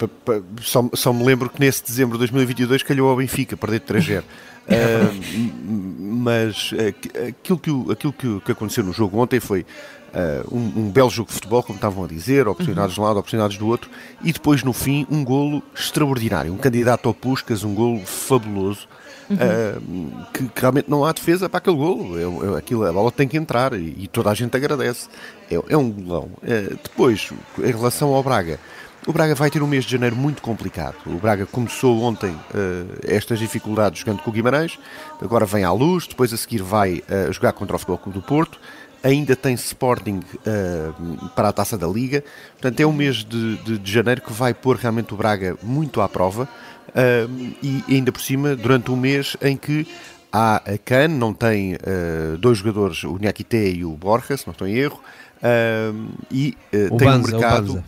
Só, 0.62 0.90
só, 0.94 1.14
me 1.14 1.24
lembro 1.24 1.50
que 1.50 1.60
nesse 1.60 1.84
dezembro 1.84 2.18
de 2.18 2.20
2022 2.20 2.84
calhou 2.84 3.10
ao 3.10 3.16
Benfica 3.16 3.56
perder 3.56 3.80
de 3.80 3.86
3-0. 3.86 4.22
uh, 4.22 4.26
mas 6.28 6.74
aquilo, 7.30 7.58
que, 7.58 7.92
aquilo 7.94 8.12
que, 8.12 8.42
que 8.42 8.52
aconteceu 8.52 8.84
no 8.84 8.92
jogo 8.92 9.18
ontem 9.18 9.40
foi 9.40 9.62
uh, 9.62 10.54
um, 10.54 10.82
um, 10.82 10.92
belo 10.92 11.10
jogo 11.10 11.30
de 11.30 11.36
futebol, 11.36 11.64
como 11.64 11.78
estavam 11.78 12.04
a 12.04 12.08
dizer, 12.08 12.50
oportunidades 12.50 12.92
uhum. 12.92 12.96
de 12.96 13.00
um 13.00 13.04
lado, 13.06 13.20
oportunidades 13.20 13.58
do 13.58 13.66
outro, 13.66 13.90
e 14.22 14.34
depois 14.34 14.62
no 14.62 14.74
fim 14.74 15.08
um 15.10 15.24
golo 15.24 15.64
extraordinário, 15.74 16.52
um 16.52 16.58
candidato 16.58 17.08
ao 17.08 17.14
Puscas, 17.14 17.64
um 17.64 17.74
golo 17.74 18.06
fabuloso. 18.06 18.90
Uhum. 19.30 19.36
Uh, 19.36 20.26
que, 20.34 20.48
que, 20.48 20.62
realmente 20.62 20.90
não 20.90 21.04
há 21.04 21.12
defesa 21.14 21.50
para 21.50 21.60
aquele 21.60 21.76
golo. 21.78 22.18
É, 22.18 22.56
é, 22.56 22.58
aquilo, 22.58 22.86
a 22.86 22.92
bola 22.92 23.12
tem 23.12 23.28
que 23.28 23.38
entrar 23.38 23.74
e, 23.74 23.94
e 23.98 24.08
toda 24.08 24.30
a 24.30 24.34
gente 24.34 24.56
agradece. 24.56 25.10
É, 25.50 25.56
é 25.70 25.78
um 25.78 25.90
golão. 25.90 26.30
Uh, 26.38 26.78
depois, 26.82 27.30
em 27.58 27.72
relação 27.72 28.14
ao 28.14 28.24
Braga, 28.24 28.60
o 29.08 29.14
Braga 29.14 29.34
vai 29.34 29.50
ter 29.50 29.64
um 29.64 29.68
mês 29.68 29.86
de 29.86 29.92
janeiro 29.92 30.18
muito 30.18 30.42
complicado. 30.42 30.98
O 31.06 31.18
Braga 31.18 31.46
começou 31.46 32.04
ontem 32.04 32.30
uh, 32.32 33.00
estas 33.08 33.40
dificuldades 33.40 34.02
jogando 34.02 34.22
com 34.22 34.30
o 34.30 34.34
Guimarães, 34.34 34.78
agora 35.22 35.46
vem 35.46 35.64
à 35.64 35.72
luz, 35.72 36.06
depois 36.06 36.34
a 36.34 36.38
seguir 36.38 36.62
vai 36.62 37.02
uh, 37.10 37.32
jogar 37.32 37.54
contra 37.54 37.78
o 37.78 37.80
Futebol 37.80 37.98
Clube 37.98 38.20
do 38.20 38.26
Porto, 38.26 38.60
ainda 39.02 39.34
tem 39.34 39.54
Sporting 39.54 40.20
uh, 40.20 41.30
para 41.30 41.48
a 41.48 41.54
taça 41.54 41.78
da 41.78 41.88
Liga. 41.88 42.22
Portanto, 42.52 42.80
é 42.82 42.86
um 42.86 42.92
mês 42.92 43.24
de, 43.24 43.56
de, 43.58 43.80
de, 43.80 43.92
janeiro 43.92 44.22
que 44.22 44.34
vai 44.34 44.54
pôr 44.54 44.76
realmente 44.76 45.14
o 45.14 45.18
Braga 45.18 45.58
muito 45.64 46.02
à 46.02 46.10
prova 46.10 46.44
uh, 46.90 47.56
e 47.64 47.84
ainda 47.88 48.12
por 48.12 48.22
cima 48.22 48.58
durante 48.58 48.92
um 48.92 48.98
mês 48.98 49.38
em 49.42 49.56
que 49.56 49.88
há 50.34 50.58
a 50.58 50.78
Can, 50.78 51.08
não 51.08 51.34
tem 51.34 51.76
uh, 51.76 52.38
dois 52.38 52.58
jogadores, 52.58 53.06
o 53.06 53.18
Niakité 53.18 53.70
e 53.70 53.86
o 53.86 53.92
Borja, 53.92 54.36
se 54.36 54.46
não 54.46 54.52
estou 54.52 54.68
em 54.68 54.76
erro, 54.76 55.00
e 56.30 56.58
tem 56.72 56.90
Banza, 56.90 57.18
um 57.18 57.32
mercado. 57.32 57.84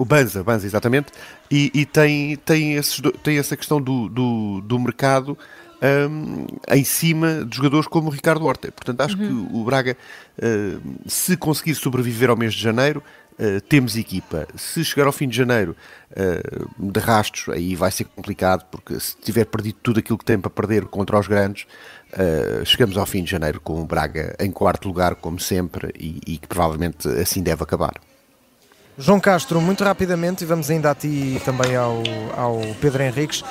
O 0.00 0.04
Banza. 0.06 0.42
Banza, 0.42 0.66
exatamente, 0.66 1.12
e, 1.50 1.70
e 1.74 1.84
tem, 1.84 2.34
tem, 2.36 2.72
esses, 2.72 3.02
tem 3.22 3.36
essa 3.36 3.54
questão 3.54 3.78
do, 3.78 4.08
do, 4.08 4.62
do 4.62 4.78
mercado 4.78 5.36
um, 6.08 6.46
em 6.74 6.82
cima 6.84 7.44
de 7.44 7.54
jogadores 7.54 7.86
como 7.86 8.08
o 8.08 8.10
Ricardo 8.10 8.46
Horta. 8.46 8.72
Portanto, 8.72 8.98
acho 9.02 9.18
uhum. 9.18 9.46
que 9.46 9.56
o 9.56 9.62
Braga, 9.62 9.94
uh, 10.38 10.80
se 11.06 11.36
conseguir 11.36 11.74
sobreviver 11.74 12.30
ao 12.30 12.36
mês 12.36 12.54
de 12.54 12.62
janeiro, 12.62 13.02
uh, 13.38 13.60
temos 13.68 13.94
equipa. 13.94 14.48
Se 14.56 14.82
chegar 14.82 15.06
ao 15.06 15.12
fim 15.12 15.28
de 15.28 15.36
janeiro 15.36 15.76
uh, 16.12 16.90
de 16.92 17.00
rastros, 17.00 17.54
aí 17.54 17.76
vai 17.76 17.90
ser 17.90 18.04
complicado, 18.04 18.64
porque 18.70 18.98
se 18.98 19.14
tiver 19.18 19.44
perdido 19.44 19.80
tudo 19.82 19.98
aquilo 20.00 20.16
que 20.16 20.24
tem 20.24 20.40
para 20.40 20.50
perder 20.50 20.86
contra 20.86 21.18
os 21.18 21.28
grandes, 21.28 21.66
chegamos 22.64 22.96
ao 22.96 23.04
fim 23.04 23.22
de 23.22 23.30
janeiro 23.30 23.60
com 23.60 23.82
o 23.82 23.84
Braga 23.84 24.34
em 24.40 24.50
quarto 24.50 24.88
lugar, 24.88 25.14
como 25.16 25.38
sempre, 25.38 25.92
e, 25.94 26.20
e 26.26 26.38
que 26.38 26.48
provavelmente 26.48 27.06
assim 27.06 27.42
deve 27.42 27.62
acabar. 27.62 27.92
João 28.98 29.18
Castro, 29.18 29.60
muito 29.60 29.82
rapidamente, 29.82 30.44
e 30.44 30.46
vamos 30.46 30.70
ainda 30.70 30.90
a 30.90 30.94
ti 30.94 31.36
e 31.36 31.42
também 31.44 31.74
ao, 31.74 32.02
ao 32.36 32.60
Pedro 32.80 33.02
Henriques, 33.02 33.42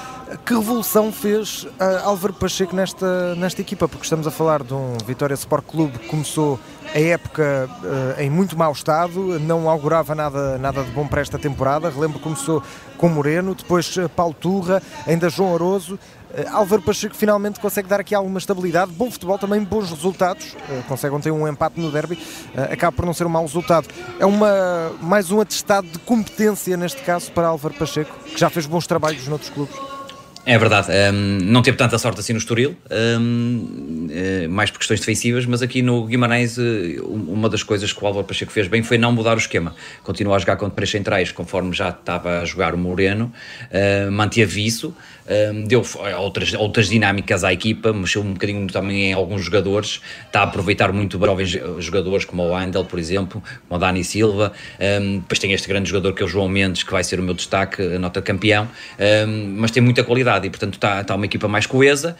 que 0.46 0.54
revolução 0.54 1.12
fez 1.12 1.64
uh, 1.64 1.70
Álvaro 2.04 2.34
Pacheco 2.34 2.76
nesta, 2.76 3.34
nesta 3.36 3.62
equipa? 3.62 3.88
Porque 3.88 4.04
estamos 4.04 4.28
a 4.28 4.32
falar 4.32 4.62
de 4.62 4.74
um 4.74 4.96
Vitória 5.08 5.34
Sport 5.34 5.66
Clube 5.66 5.98
que 5.98 6.08
começou 6.08 6.60
a 6.94 7.00
época 7.00 7.68
uh, 7.84 8.22
em 8.22 8.30
muito 8.30 8.58
mau 8.58 8.72
estado, 8.72 9.40
não 9.40 9.68
augurava 9.68 10.14
nada, 10.14 10.58
nada 10.60 10.84
de 10.84 10.92
bom 10.92 11.08
para 11.08 11.22
esta 11.22 11.40
temporada. 11.40 11.90
Relembro 11.90 12.20
que 12.20 12.24
começou 12.24 12.62
com 12.98 13.10
Moreno, 13.10 13.56
depois 13.56 13.96
uh, 13.98 14.08
Paulo 14.10 14.34
Turra, 14.34 14.84
ainda 15.08 15.30
João 15.30 15.56
Aroso. 15.56 15.98
Uh, 16.30 16.48
Álvaro 16.52 16.82
Pacheco 16.82 17.16
finalmente 17.16 17.60
consegue 17.60 17.88
dar 17.88 18.00
aqui 18.00 18.14
alguma 18.14 18.38
estabilidade, 18.38 18.92
bom 18.92 19.10
futebol, 19.10 19.38
também 19.38 19.64
bons 19.64 19.90
resultados, 19.90 20.54
uh, 20.54 20.84
consegue 20.88 21.14
ontem 21.14 21.32
um 21.32 21.48
empate 21.48 21.80
no 21.80 21.92
derby, 21.92 22.16
uh, 22.16 22.72
acaba 22.72 22.92
por 22.92 23.06
não 23.06 23.14
ser 23.14 23.26
um 23.26 23.30
mau 23.30 23.44
resultado. 23.44 23.88
É 24.20 24.26
uma, 24.26 24.92
mais 25.02 25.32
um 25.32 25.42
atestado 25.42 25.88
de 25.88 26.00
competência 26.00 26.78
neste 26.78 27.02
caso 27.02 27.32
para 27.32 27.48
Álvaro 27.48 27.74
Pacheco, 27.74 28.16
que 28.26 28.40
já 28.40 28.50
fez 28.50 28.66
bons 28.66 28.86
trabalhos 28.86 29.28
noutros 29.28 29.50
clubes. 29.50 29.76
É 30.46 30.58
verdade, 30.58 30.88
um, 31.14 31.38
não 31.44 31.62
teve 31.62 31.78
tanta 31.78 31.98
sorte 32.00 32.22
assim 32.22 32.34
no 32.34 32.40
Estoril, 32.40 32.76
um, 33.20 34.08
eh, 34.10 34.48
mais 34.48 34.72
por 34.72 34.80
questões 34.80 35.00
defensivas, 35.00 35.46
mas 35.46 35.62
aqui 35.62 35.82
no 35.82 36.06
Guimarães 36.06 36.58
eh, 36.58 36.96
uma 37.04 37.48
das 37.48 37.62
coisas 37.62 37.94
que 37.94 38.04
o 38.04 38.08
Álvaro 38.08 38.26
Pacheco 38.26 38.52
fez 38.52 38.68
bem 38.68 38.82
foi 38.82 38.98
não 38.98 39.12
mudar 39.12 39.36
o 39.36 39.38
esquema. 39.38 39.76
Continuou 40.02 40.36
a 40.36 40.40
jogar 40.40 40.56
com 40.56 40.68
três 40.68 40.90
centrais, 40.90 41.32
conforme 41.32 41.72
já 41.74 41.90
estava 41.90 42.40
a 42.40 42.46
jogar 42.46 42.74
o 42.74 42.78
Moreno, 42.78 43.32
uh, 43.66 44.12
manteve 44.12 44.66
isso, 44.66 44.96
um, 45.30 45.64
deu 45.64 45.84
outras, 46.18 46.54
outras 46.54 46.90
dinâmicas 46.90 47.44
à 47.44 47.54
equipa, 47.54 47.94
mexeu 47.94 48.22
um 48.22 48.34
bocadinho 48.34 48.68
também 48.68 49.12
em 49.12 49.14
alguns 49.14 49.44
jogadores, 49.44 50.02
está 50.26 50.42
a 50.42 50.44
aproveitar 50.44 50.92
muito 50.92 51.20
jovens 51.20 51.58
jogadores 51.80 52.26
como 52.26 52.44
o 52.44 52.56
Andel, 52.56 52.86
por 52.86 53.00
exemplo, 53.00 53.42
como 53.68 53.78
o 53.78 53.78
Dani 53.78 54.04
Silva, 54.04 54.52
um, 55.02 55.20
depois 55.20 55.40
tem 55.40 55.54
este 55.54 55.68
grande 55.68 55.90
jogador 55.90 56.14
que 56.14 56.24
é 56.24 56.26
o 56.26 56.30
João 56.30 56.50
Mendes, 56.50 56.84
que 56.84 56.92
vai 56.92 57.04
ser 57.04 57.20
o 57.20 57.24
meu 57.24 57.34
destaque, 57.34 57.82
nota 58.00 58.22
campeão, 58.22 58.68
um, 59.28 59.56
mas 59.58 59.72
tem 59.72 59.82
muita 59.82 60.04
qualidade 60.04 60.48
e 60.48 60.50
portanto 60.50 60.74
está, 60.76 61.02
está 61.02 61.16
uma 61.16 61.26
equipa 61.26 61.48
mais 61.48 61.66
coesa, 61.66 62.16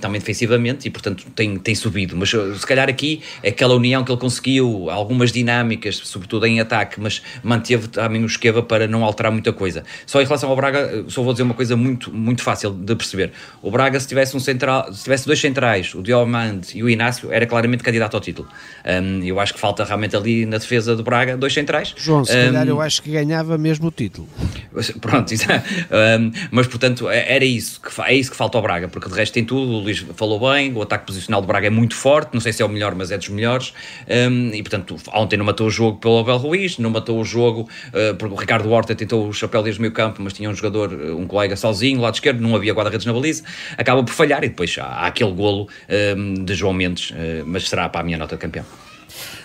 também 0.00 0.20
defensivamente, 0.20 0.88
e 0.88 0.90
portanto 0.90 1.26
tem, 1.34 1.56
tem 1.56 1.74
subido, 1.74 2.16
mas 2.16 2.30
se 2.30 2.66
calhar 2.66 2.88
aqui 2.88 3.22
aquela 3.46 3.74
união 3.74 4.02
que 4.02 4.10
ele 4.10 4.20
conseguiu, 4.20 4.90
algumas 4.90 5.30
dinâmicas, 5.30 5.96
sobretudo 5.96 6.46
em 6.46 6.60
ataque, 6.60 7.00
mas 7.00 7.22
manteve 7.42 7.88
também 7.88 8.22
o 8.22 8.26
esquema 8.26 8.62
para 8.62 8.86
não 8.86 9.04
alterar 9.04 9.30
muita 9.30 9.52
coisa. 9.52 9.84
Só 10.06 10.20
em 10.20 10.24
relação 10.24 10.50
ao 10.50 10.56
Braga, 10.56 11.04
só 11.08 11.22
vou 11.22 11.32
dizer 11.32 11.42
uma 11.42 11.54
coisa 11.54 11.76
muito, 11.76 12.12
muito 12.12 12.39
muito 12.40 12.42
fácil 12.42 12.72
de 12.72 12.96
perceber. 12.96 13.32
O 13.62 13.70
Braga, 13.70 14.00
se 14.00 14.08
tivesse, 14.08 14.36
um 14.36 14.40
central, 14.40 14.92
se 14.92 15.04
tivesse 15.04 15.26
dois 15.26 15.38
centrais, 15.38 15.94
o 15.94 16.02
Diomande 16.02 16.76
e 16.76 16.82
o 16.82 16.88
Inácio, 16.88 17.30
era 17.32 17.46
claramente 17.46 17.82
candidato 17.82 18.14
ao 18.14 18.20
título. 18.20 18.48
Um, 18.84 19.22
eu 19.22 19.38
acho 19.38 19.54
que 19.54 19.60
falta 19.60 19.84
realmente 19.84 20.16
ali 20.16 20.46
na 20.46 20.58
defesa 20.58 20.96
do 20.96 21.02
Braga 21.02 21.36
dois 21.36 21.52
centrais. 21.52 21.94
João, 21.96 22.24
se 22.24 22.32
um, 22.32 22.46
calhar 22.46 22.66
eu 22.66 22.80
acho 22.80 23.02
que 23.02 23.10
ganhava 23.10 23.56
mesmo 23.58 23.88
o 23.88 23.90
título. 23.90 24.28
Pronto, 25.00 25.32
um, 25.34 26.32
mas 26.50 26.66
portanto 26.66 27.08
é, 27.08 27.36
era 27.36 27.44
isso, 27.44 27.80
que, 27.80 28.00
é 28.02 28.14
isso 28.14 28.30
que 28.30 28.36
falta 28.36 28.56
ao 28.56 28.62
Braga, 28.62 28.88
porque 28.88 29.08
de 29.08 29.14
resto 29.14 29.34
tem 29.34 29.44
tudo, 29.44 29.72
o 29.72 29.80
Luís 29.80 30.04
falou 30.16 30.40
bem, 30.52 30.72
o 30.72 30.82
ataque 30.82 31.06
posicional 31.06 31.40
do 31.40 31.46
Braga 31.46 31.66
é 31.66 31.70
muito 31.70 31.94
forte, 31.94 32.30
não 32.32 32.40
sei 32.40 32.52
se 32.52 32.62
é 32.62 32.64
o 32.64 32.68
melhor, 32.68 32.94
mas 32.94 33.10
é 33.10 33.18
dos 33.18 33.28
melhores, 33.28 33.72
e 34.52 34.62
portanto 34.62 34.96
ontem 35.12 35.36
não 35.36 35.44
matou 35.44 35.66
o 35.66 35.70
jogo 35.70 35.98
pelo 35.98 36.18
Abel 36.18 36.36
Ruiz, 36.36 36.78
não 36.78 36.90
matou 36.90 37.20
o 37.20 37.24
jogo 37.24 37.68
uh, 37.88 38.14
porque 38.16 38.34
o 38.34 38.38
Ricardo 38.38 38.70
Horta 38.70 38.94
tentou 38.94 39.28
o 39.28 39.32
chapéu 39.32 39.62
desde 39.62 39.80
o 39.80 39.82
meio 39.82 39.92
campo, 39.92 40.22
mas 40.22 40.32
tinha 40.32 40.48
um 40.48 40.54
jogador, 40.54 40.92
um 40.92 41.26
colega 41.26 41.56
sozinho, 41.56 42.00
lado 42.00 42.14
esquerdo, 42.14 42.29
não 42.38 42.54
havia 42.54 42.72
guarda-redes 42.72 43.06
na 43.06 43.12
baliza, 43.12 43.42
acaba 43.76 44.04
por 44.04 44.12
falhar 44.12 44.44
e 44.44 44.48
depois 44.48 44.76
há, 44.78 44.84
há 44.84 45.06
aquele 45.06 45.32
golo 45.32 45.68
um, 46.16 46.44
de 46.44 46.54
João 46.54 46.72
Mendes, 46.72 47.10
uh, 47.10 47.14
mas 47.46 47.68
será 47.68 47.88
para 47.88 48.00
a 48.00 48.04
minha 48.04 48.18
nota 48.18 48.36
de 48.36 48.40
campeão. 48.40 48.64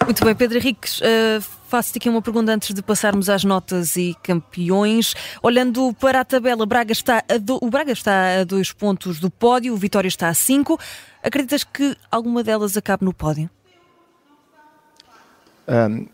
Muito 0.03 0.23
bem, 0.23 0.35
Pedro 0.35 0.57
Henriques, 0.57 0.99
uh, 0.99 1.41
faço-te 1.67 1.97
aqui 1.97 2.09
uma 2.09 2.21
pergunta 2.21 2.51
antes 2.51 2.73
de 2.73 2.81
passarmos 2.81 3.29
às 3.29 3.43
notas 3.43 3.95
e 3.95 4.15
campeões. 4.21 5.15
Olhando 5.41 5.93
para 5.99 6.19
a 6.19 6.25
tabela, 6.25 6.65
Braga 6.65 6.91
está 6.91 7.23
do, 7.41 7.57
o 7.61 7.69
Braga 7.69 7.91
está 7.91 8.41
a 8.41 8.43
dois 8.43 8.71
pontos 8.71 9.19
do 9.19 9.29
pódio, 9.29 9.73
o 9.73 9.77
Vitória 9.77 10.07
está 10.07 10.29
a 10.29 10.33
cinco. 10.33 10.79
Acreditas 11.23 11.63
que 11.63 11.97
alguma 12.11 12.43
delas 12.43 12.77
acabe 12.77 13.03
no 13.03 13.13
pódio? 13.13 13.49
Um, 15.67 16.07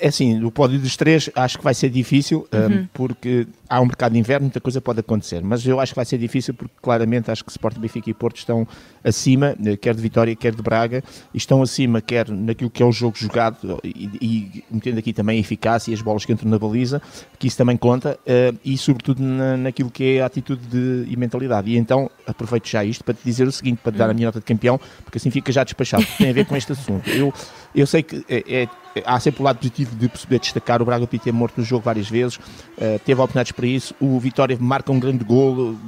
é 0.00 0.08
assim, 0.08 0.42
o 0.42 0.50
pódio 0.50 0.78
dos 0.78 0.96
três 0.96 1.30
acho 1.34 1.58
que 1.58 1.64
vai 1.64 1.74
ser 1.74 1.88
difícil, 1.90 2.46
uhum. 2.52 2.82
um, 2.82 2.88
porque 2.92 3.46
há 3.68 3.80
um 3.80 3.86
mercado 3.86 4.12
de 4.12 4.18
inverno, 4.18 4.44
muita 4.44 4.60
coisa 4.60 4.80
pode 4.80 5.00
acontecer, 5.00 5.42
mas 5.42 5.66
eu 5.66 5.80
acho 5.80 5.92
que 5.92 5.96
vai 5.96 6.04
ser 6.04 6.18
difícil 6.18 6.54
porque 6.54 6.74
claramente 6.82 7.30
acho 7.30 7.44
que 7.44 7.50
Sport, 7.50 7.78
Benfica 7.78 8.10
e 8.10 8.14
Porto 8.14 8.36
estão 8.36 8.66
acima, 9.02 9.56
eh, 9.64 9.76
quer 9.76 9.94
de 9.94 10.02
Vitória, 10.02 10.34
quer 10.34 10.54
de 10.54 10.62
Braga, 10.62 11.02
e 11.32 11.38
estão 11.38 11.62
acima 11.62 12.00
quer 12.00 12.28
naquilo 12.28 12.70
que 12.70 12.82
é 12.82 12.86
o 12.86 12.92
jogo 12.92 13.16
jogado 13.16 13.80
e, 13.84 14.10
e 14.20 14.64
metendo 14.70 14.98
aqui 14.98 15.12
também 15.12 15.38
a 15.38 15.40
eficácia 15.40 15.90
e 15.90 15.94
as 15.94 16.02
bolas 16.02 16.24
que 16.24 16.32
entram 16.32 16.50
na 16.50 16.58
baliza, 16.58 17.00
que 17.38 17.46
isso 17.46 17.56
também 17.56 17.76
conta, 17.76 18.18
uh, 18.26 18.58
e 18.64 18.76
sobretudo 18.76 19.22
na, 19.22 19.56
naquilo 19.56 19.90
que 19.90 20.16
é 20.16 20.22
a 20.22 20.26
atitude 20.26 20.66
de, 20.66 21.10
e 21.10 21.16
mentalidade. 21.16 21.70
E 21.70 21.76
então 21.76 22.10
aproveito 22.26 22.68
já 22.68 22.84
isto 22.84 23.04
para 23.04 23.14
te 23.14 23.20
dizer 23.24 23.46
o 23.46 23.52
seguinte, 23.52 23.80
para 23.82 23.92
te 23.92 23.98
dar 23.98 24.10
a 24.10 24.14
minha 24.14 24.26
nota 24.26 24.40
de 24.40 24.44
campeão, 24.44 24.80
porque 25.04 25.18
assim 25.18 25.30
fica 25.30 25.52
já 25.52 25.64
despachado, 25.64 26.06
tem 26.18 26.30
a 26.30 26.32
ver 26.32 26.46
com 26.46 26.56
este 26.56 26.72
assunto. 26.72 27.08
Eu, 27.10 27.32
eu 27.74 27.86
sei 27.86 28.02
que 28.02 28.24
é, 28.28 28.62
é, 28.62 28.68
há 29.04 29.18
sempre 29.18 29.42
lado 29.44 29.58
positivo 29.58 29.94
de 29.96 30.08
perceber 30.08 30.38
destacar 30.38 30.82
o 30.82 30.84
Braga 30.84 31.06
podia 31.06 31.20
ter 31.20 31.32
morto 31.32 31.58
no 31.58 31.64
jogo 31.64 31.84
várias 31.84 32.08
vezes, 32.08 32.36
uh, 32.36 32.98
teve 33.04 33.20
oportunidades 33.20 33.52
para 33.52 33.66
isso. 33.66 33.94
O 34.00 34.18
Vitória 34.18 34.56
marca 34.60 34.90
um 34.92 34.98
grande 34.98 35.24
gol, 35.24 35.70
uh, 35.72 35.78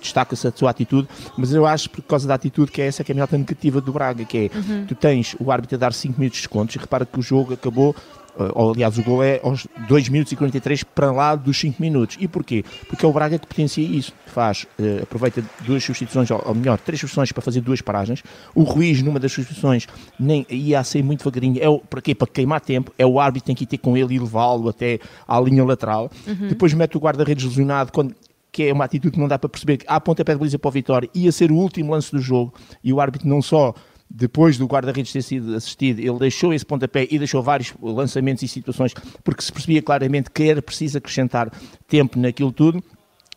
destaca-se 0.00 0.46
a 0.46 0.52
sua 0.54 0.70
atitude, 0.70 1.08
mas 1.36 1.52
eu 1.52 1.66
acho 1.66 1.90
por 1.90 2.02
causa 2.02 2.28
da 2.28 2.34
atitude 2.34 2.70
que 2.70 2.80
é 2.80 2.86
essa 2.86 3.02
que 3.02 3.10
é 3.10 3.14
a 3.14 3.16
melhor 3.16 3.28
negativa 3.32 3.80
do 3.80 3.92
Braga, 3.92 4.24
que 4.24 4.38
é 4.38 4.56
uhum. 4.56 4.86
tu 4.86 4.94
tens 4.94 5.36
o 5.38 5.50
árbitro 5.50 5.76
a 5.76 5.78
dar 5.78 5.92
5 5.92 6.18
minutos 6.18 6.38
de 6.38 6.42
descontos 6.42 6.76
e 6.76 6.78
repara 6.78 7.06
que 7.06 7.18
o 7.18 7.22
jogo 7.22 7.54
acabou 7.54 7.94
ou, 8.54 8.72
aliás, 8.72 8.98
o 8.98 9.02
gol 9.02 9.22
é 9.22 9.40
aos 9.42 9.66
2 9.88 10.08
minutos 10.08 10.32
e 10.32 10.36
43 10.36 10.84
para 10.84 11.10
lá 11.10 11.34
dos 11.34 11.58
5 11.58 11.80
minutos. 11.80 12.16
E 12.20 12.28
porquê? 12.28 12.64
Porque 12.88 13.04
é 13.04 13.08
o 13.08 13.12
Braga 13.12 13.38
que 13.38 13.46
potencia 13.46 13.86
isso. 13.86 14.12
Faz, 14.26 14.66
uh, 14.78 15.02
aproveita 15.02 15.42
duas 15.60 15.82
substituições, 15.82 16.30
ou, 16.30 16.42
ou, 16.46 16.54
melhor, 16.54 16.78
três 16.78 17.00
substituições 17.00 17.32
para 17.32 17.42
fazer 17.42 17.60
duas 17.60 17.80
paragens. 17.80 18.22
O 18.54 18.62
Ruiz, 18.62 19.02
numa 19.02 19.18
das 19.18 19.32
substituições, 19.32 19.86
nem 20.18 20.46
ia 20.48 20.80
a 20.80 20.84
sair 20.84 21.02
muito 21.02 21.20
devagarinho. 21.20 21.62
É 21.62 21.68
o, 21.68 21.80
para 21.80 22.00
quê? 22.00 22.14
Para 22.14 22.28
queimar 22.28 22.60
tempo. 22.60 22.92
É 22.98 23.06
o 23.06 23.18
árbitro 23.18 23.44
que 23.44 23.46
tem 23.46 23.56
que 23.56 23.64
ir 23.64 23.66
ter 23.66 23.78
com 23.78 23.96
ele 23.96 24.14
e 24.14 24.18
levá-lo 24.18 24.68
até 24.68 24.98
à 25.26 25.40
linha 25.40 25.64
lateral. 25.64 26.10
Uhum. 26.26 26.48
Depois 26.48 26.72
mete 26.74 26.96
o 26.96 27.00
guarda-redes 27.00 27.44
lesionado 27.44 27.92
quando 27.92 28.14
que 28.50 28.64
é 28.64 28.72
uma 28.72 28.84
atitude 28.84 29.12
que 29.12 29.20
não 29.20 29.28
dá 29.28 29.38
para 29.38 29.48
perceber 29.48 29.76
que 29.76 29.84
há 29.86 30.00
pontapé 30.00 30.32
de 30.32 30.38
baliza 30.38 30.58
para 30.58 30.68
o 30.68 30.72
Vitória, 30.72 31.08
ia 31.14 31.30
ser 31.30 31.52
o 31.52 31.54
último 31.54 31.92
lance 31.92 32.10
do 32.10 32.18
jogo 32.18 32.52
e 32.82 32.92
o 32.92 33.00
árbitro 33.00 33.28
não 33.28 33.42
só 33.42 33.74
depois 34.10 34.56
do 34.56 34.66
guarda-redes 34.66 35.12
ter 35.12 35.22
sido 35.22 35.54
assistido, 35.54 36.00
ele 36.00 36.18
deixou 36.18 36.52
esse 36.52 36.64
pontapé 36.64 37.06
e 37.10 37.18
deixou 37.18 37.42
vários 37.42 37.74
lançamentos 37.80 38.42
e 38.42 38.48
situações, 38.48 38.94
porque 39.22 39.42
se 39.42 39.52
percebia 39.52 39.82
claramente 39.82 40.30
que 40.30 40.44
era 40.44 40.62
preciso 40.62 40.98
acrescentar 40.98 41.50
tempo 41.86 42.18
naquilo 42.18 42.52
tudo. 42.52 42.82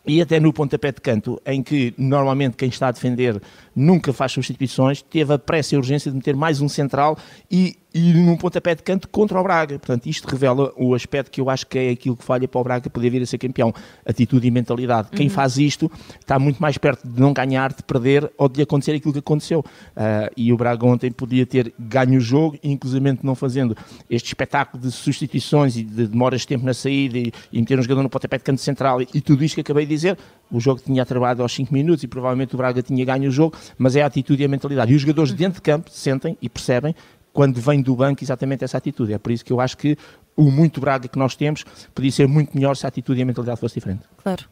E 0.05 0.19
até 0.19 0.39
no 0.39 0.51
pontapé 0.51 0.91
de 0.91 0.99
canto, 0.99 1.39
em 1.45 1.61
que 1.61 1.93
normalmente 1.95 2.57
quem 2.57 2.69
está 2.69 2.87
a 2.87 2.91
defender 2.91 3.39
nunca 3.75 4.11
faz 4.11 4.31
substituições, 4.31 5.03
teve 5.03 5.31
a 5.31 5.37
pressa 5.37 5.73
e 5.73 5.77
a 5.77 5.79
urgência 5.79 6.09
de 6.09 6.17
meter 6.17 6.35
mais 6.35 6.59
um 6.59 6.67
central 6.67 7.15
e 7.51 7.77
e 7.93 8.13
num 8.13 8.37
pontapé 8.37 8.73
de 8.73 8.83
canto 8.83 9.07
contra 9.09 9.39
o 9.39 9.43
Braga. 9.43 9.77
Portanto, 9.77 10.05
isto 10.07 10.27
revela 10.27 10.71
o 10.77 10.95
aspecto 10.95 11.29
que 11.29 11.41
eu 11.41 11.49
acho 11.49 11.67
que 11.67 11.77
é 11.77 11.89
aquilo 11.89 12.15
que 12.15 12.23
falha 12.23 12.47
para 12.47 12.61
o 12.61 12.63
Braga 12.63 12.89
poder 12.89 13.09
vir 13.09 13.21
a 13.21 13.25
ser 13.25 13.37
campeão: 13.37 13.73
atitude 14.05 14.47
e 14.47 14.51
mentalidade. 14.51 15.09
Uhum. 15.11 15.17
Quem 15.17 15.29
faz 15.29 15.57
isto 15.57 15.91
está 16.19 16.39
muito 16.39 16.61
mais 16.61 16.77
perto 16.77 17.07
de 17.07 17.19
não 17.19 17.33
ganhar, 17.33 17.73
de 17.73 17.83
perder 17.83 18.31
ou 18.37 18.47
de 18.47 18.61
acontecer 18.61 18.93
aquilo 18.93 19.13
que 19.13 19.19
aconteceu. 19.19 19.59
Uh, 19.59 20.31
e 20.37 20.53
o 20.53 20.57
Braga 20.57 20.85
ontem 20.85 21.11
podia 21.11 21.45
ter 21.45 21.73
ganho 21.77 22.17
o 22.17 22.21
jogo, 22.21 22.57
inclusive 22.63 23.19
não 23.23 23.35
fazendo 23.35 23.75
este 24.09 24.27
espetáculo 24.27 24.81
de 24.81 24.91
substituições 24.91 25.75
e 25.75 25.83
de 25.83 26.07
demoras 26.07 26.41
de 26.41 26.47
tempo 26.47 26.65
na 26.65 26.73
saída 26.73 27.17
e, 27.17 27.31
e 27.51 27.59
meter 27.59 27.77
um 27.77 27.81
jogador 27.81 28.03
no 28.03 28.09
pontapé 28.09 28.37
de 28.37 28.43
canto 28.43 28.61
central 28.61 29.01
e, 29.01 29.07
e 29.13 29.21
tudo 29.21 29.43
isto 29.43 29.55
que 29.55 29.61
acabei 29.61 29.85
de 29.85 29.93
dizer. 29.93 30.17
O 30.49 30.59
jogo 30.59 30.81
tinha 30.81 31.05
trabalhado 31.05 31.41
aos 31.41 31.53
5 31.53 31.73
minutos 31.73 32.03
e 32.03 32.07
provavelmente 32.07 32.53
o 32.55 32.57
Braga 32.57 32.81
tinha 32.81 33.03
ganho 33.05 33.29
o 33.29 33.31
jogo, 33.31 33.57
mas 33.77 33.95
é 33.95 34.01
a 34.01 34.05
atitude 34.05 34.41
e 34.41 34.45
a 34.45 34.49
mentalidade. 34.49 34.91
E 34.91 34.95
os 34.95 35.01
jogadores 35.01 35.33
dentro 35.33 35.55
de 35.55 35.61
campo 35.61 35.89
sentem 35.89 36.37
e 36.41 36.49
percebem 36.49 36.93
quando 37.33 37.59
vem 37.59 37.81
do 37.81 37.95
banco 37.95 38.23
exatamente 38.23 38.63
essa 38.63 38.77
atitude. 38.77 39.13
É 39.13 39.17
por 39.17 39.31
isso 39.31 39.43
que 39.43 39.53
eu 39.53 39.59
acho 39.59 39.77
que 39.77 39.97
o 40.35 40.49
muito 40.51 40.79
Braga 40.79 41.07
que 41.07 41.17
nós 41.17 41.35
temos 41.35 41.63
podia 41.93 42.11
ser 42.11 42.27
muito 42.27 42.55
melhor 42.55 42.75
se 42.75 42.85
a 42.85 42.89
atitude 42.89 43.19
e 43.19 43.23
a 43.23 43.25
mentalidade 43.25 43.59
fosse 43.59 43.75
diferente. 43.75 44.03
Claro. 44.21 44.45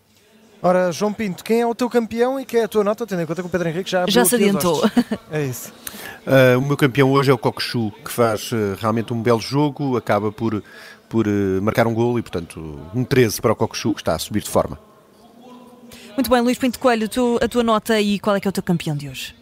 Ora, 0.62 0.92
João 0.92 1.14
Pinto, 1.14 1.42
quem 1.42 1.62
é 1.62 1.66
o 1.66 1.74
teu 1.74 1.90
campeão 1.90 2.38
e 2.38 2.44
quem 2.44 2.60
é 2.60 2.64
a 2.66 2.68
tua 2.68 2.84
nota, 2.84 3.08
tendo 3.08 3.22
em 3.22 3.26
conta 3.26 3.42
que 3.42 3.48
o 3.48 3.50
Pedro 3.50 3.70
Henrique 3.70 3.90
já 3.90 4.06
Já 4.08 4.26
se 4.26 4.36
adiantou. 4.36 4.82
É 5.32 5.46
isso. 5.46 5.72
Uh, 6.28 6.60
o 6.60 6.62
meu 6.62 6.76
campeão 6.76 7.10
hoje 7.12 7.32
é 7.32 7.34
o 7.34 7.38
Cocochu, 7.38 7.94
que 8.04 8.12
faz 8.12 8.52
uh, 8.52 8.76
realmente 8.78 9.14
um 9.14 9.22
belo 9.22 9.40
jogo, 9.40 9.96
acaba 9.96 10.34
por, 10.34 10.62
por 11.08 11.28
uh, 11.28 11.62
marcar 11.62 11.88
um 11.88 11.94
gol 11.94 12.20
e, 12.20 12.22
portanto, 12.22 12.78
um 12.94 13.06
13 13.06 13.42
para 13.42 13.54
o 13.54 13.56
Cocochu, 13.56 13.94
que 13.94 14.02
está 14.02 14.16
a 14.16 14.20
subir 14.20 14.42
de 14.42 14.50
forma. 14.50 14.78
Muito 16.14 16.30
bem, 16.30 16.42
Luís 16.42 16.58
Pinto 16.58 16.78
Coelho, 16.78 17.08
tu, 17.08 17.40
a 17.42 17.48
tua 17.48 17.64
nota 17.64 18.02
e 18.02 18.20
qual 18.20 18.36
é 18.36 18.42
que 18.42 18.48
é 18.48 18.50
o 18.50 18.52
teu 18.52 18.64
campeão 18.64 18.98
de 18.98 19.08
hoje? 19.08 19.34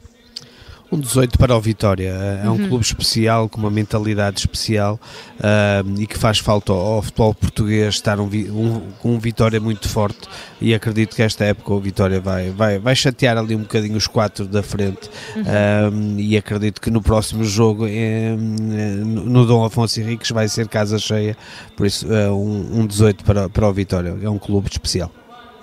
Um 0.90 1.00
18 1.00 1.38
para 1.38 1.56
o 1.56 1.60
Vitória. 1.60 2.10
É 2.44 2.50
um 2.50 2.54
uhum. 2.54 2.70
clube 2.70 2.86
especial, 2.86 3.50
com 3.50 3.60
uma 3.60 3.70
mentalidade 3.70 4.40
especial 4.40 4.98
uh, 5.36 6.00
e 6.02 6.08
que 6.08 6.18
faz 6.18 6.40
falta 6.40 6.72
ao, 6.72 6.80
ao 6.80 7.02
futebol 7.02 7.34
português 7.34 7.96
estar 7.96 8.20
um, 8.20 8.26
um, 8.26 8.82
com 9.00 9.16
um 9.16 9.20
Vitória 9.20 9.60
muito 9.60 9.90
forte. 9.90 10.30
E 10.62 10.74
acredito 10.74 11.16
que 11.16 11.22
esta 11.22 11.44
época 11.44 11.74
o 11.74 11.80
Vitória 11.80 12.22
vai, 12.22 12.52
vai, 12.52 12.80
vai 12.80 12.96
chatear 12.96 13.38
ali 13.38 13.54
um 13.54 13.62
bocadinho 13.62 13.98
os 13.98 14.08
quatro 14.08 14.48
da 14.48 14.64
frente. 14.64 15.10
Uhum. 15.36 16.16
Uh, 16.16 16.20
e 16.20 16.38
acredito 16.38 16.80
que 16.80 16.90
no 16.90 17.02
próximo 17.02 17.44
jogo, 17.44 17.86
eh, 17.86 18.36
no 18.38 19.46
Dom 19.46 19.66
Afonso 19.66 20.00
Henriques, 20.00 20.32
vai 20.32 20.48
ser 20.48 20.68
casa 20.68 20.98
cheia. 20.98 21.36
Por 21.76 21.86
isso, 21.86 22.08
uh, 22.08 22.34
um, 22.34 22.82
um 22.82 22.88
18 22.88 23.26
para, 23.26 23.50
para 23.50 23.68
o 23.68 23.74
Vitória. 23.74 24.18
É 24.22 24.30
um 24.30 24.40
clube 24.40 24.70
especial. 24.72 25.12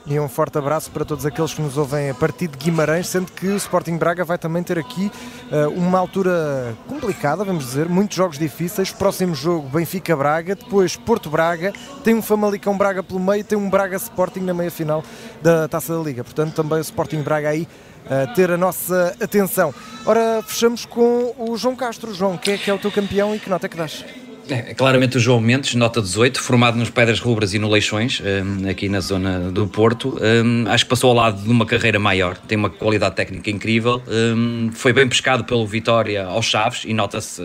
E 0.06 0.20
um 0.20 0.28
forte 0.28 0.58
abraço 0.58 0.90
para 0.90 1.02
todos 1.02 1.24
aqueles 1.24 1.54
que 1.54 1.62
nos 1.62 1.78
ouvem 1.78 2.10
a 2.10 2.14
partir 2.14 2.46
de 2.48 2.58
Guimarães, 2.58 3.08
sendo 3.08 3.32
que 3.32 3.46
o 3.46 3.56
Sporting 3.56 3.96
Braga 3.96 4.22
vai 4.22 4.36
também 4.36 4.62
ter 4.62 4.78
aqui 4.78 5.10
uh, 5.50 5.70
uma 5.70 5.98
altura 5.98 6.76
complicada, 6.86 7.42
vamos 7.42 7.64
dizer, 7.64 7.88
muitos 7.88 8.14
jogos 8.14 8.38
difíceis. 8.38 8.90
Próximo 8.90 9.34
jogo 9.34 9.66
Benfica-Braga, 9.70 10.56
depois 10.56 10.94
Porto-Braga, 10.94 11.72
tem 12.02 12.14
um 12.14 12.20
Famalicão-Braga 12.20 13.02
pelo 13.02 13.18
meio, 13.18 13.42
tem 13.42 13.56
um 13.56 13.70
Braga-Sporting 13.70 14.40
na 14.40 14.52
meia-final 14.52 15.02
da 15.40 15.68
Taça 15.68 15.96
da 15.96 16.02
Liga. 16.02 16.22
Portanto, 16.22 16.52
também 16.54 16.78
o 16.78 16.82
Sporting 16.82 17.22
Braga 17.22 17.48
aí 17.48 17.66
a 18.06 18.26
ter 18.34 18.50
a 18.50 18.58
nossa 18.58 19.16
atenção. 19.18 19.74
Ora, 20.04 20.42
fechamos 20.46 20.84
com 20.84 21.34
o 21.38 21.56
João 21.56 21.74
Castro. 21.74 22.12
João, 22.12 22.36
quem 22.36 22.54
é 22.54 22.58
que 22.58 22.70
é 22.70 22.74
o 22.74 22.78
teu 22.78 22.92
campeão 22.92 23.34
e 23.34 23.38
que 23.38 23.48
nota 23.48 23.64
é 23.64 23.68
que 23.70 23.76
dás? 23.78 24.04
É, 24.48 24.70
é, 24.70 24.74
claramente 24.74 25.16
o 25.16 25.20
João 25.20 25.40
Mendes, 25.40 25.74
nota 25.74 26.02
18, 26.02 26.40
formado 26.40 26.76
nos 26.76 26.90
Pedras 26.90 27.18
Rubras 27.18 27.54
e 27.54 27.58
no 27.58 27.68
Leixões, 27.68 28.20
um, 28.20 28.68
aqui 28.68 28.88
na 28.88 29.00
zona 29.00 29.50
do 29.50 29.66
Porto. 29.66 30.18
Um, 30.20 30.68
acho 30.68 30.84
que 30.84 30.90
passou 30.90 31.10
ao 31.10 31.16
lado 31.16 31.42
de 31.42 31.48
uma 31.48 31.64
carreira 31.64 31.98
maior, 31.98 32.36
tem 32.36 32.58
uma 32.58 32.68
qualidade 32.68 33.14
técnica 33.14 33.50
incrível. 33.50 34.02
Um, 34.06 34.70
foi 34.72 34.92
bem 34.92 35.08
pescado 35.08 35.44
pelo 35.44 35.66
Vitória 35.66 36.26
aos 36.26 36.44
Chaves 36.44 36.82
e 36.84 36.92
nota-se 36.92 37.42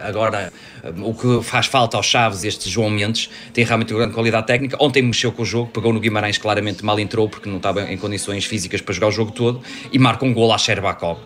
agora 0.00 0.52
o 0.98 1.14
que 1.14 1.42
faz 1.42 1.66
falta 1.66 1.96
aos 1.96 2.06
Chaves, 2.06 2.44
este 2.44 2.68
João 2.68 2.90
Mendes, 2.90 3.30
tem 3.52 3.64
realmente 3.64 3.92
uma 3.92 4.00
grande 4.00 4.14
qualidade 4.14 4.46
técnica. 4.46 4.76
Ontem 4.80 5.02
mexeu 5.02 5.32
com 5.32 5.42
o 5.42 5.46
jogo, 5.46 5.70
pegou 5.70 5.92
no 5.92 6.00
Guimarães, 6.00 6.38
claramente 6.38 6.84
mal 6.84 6.98
entrou 6.98 7.28
porque 7.28 7.48
não 7.48 7.56
estava 7.56 7.90
em 7.90 7.96
condições 7.96 8.44
físicas 8.44 8.80
para 8.80 8.92
jogar 8.92 9.08
o 9.08 9.12
jogo 9.12 9.30
todo 9.30 9.62
e 9.92 9.98
marca 9.98 10.24
um 10.24 10.34
gol 10.34 10.52
a 10.52 10.58
Sherbakov. 10.58 11.20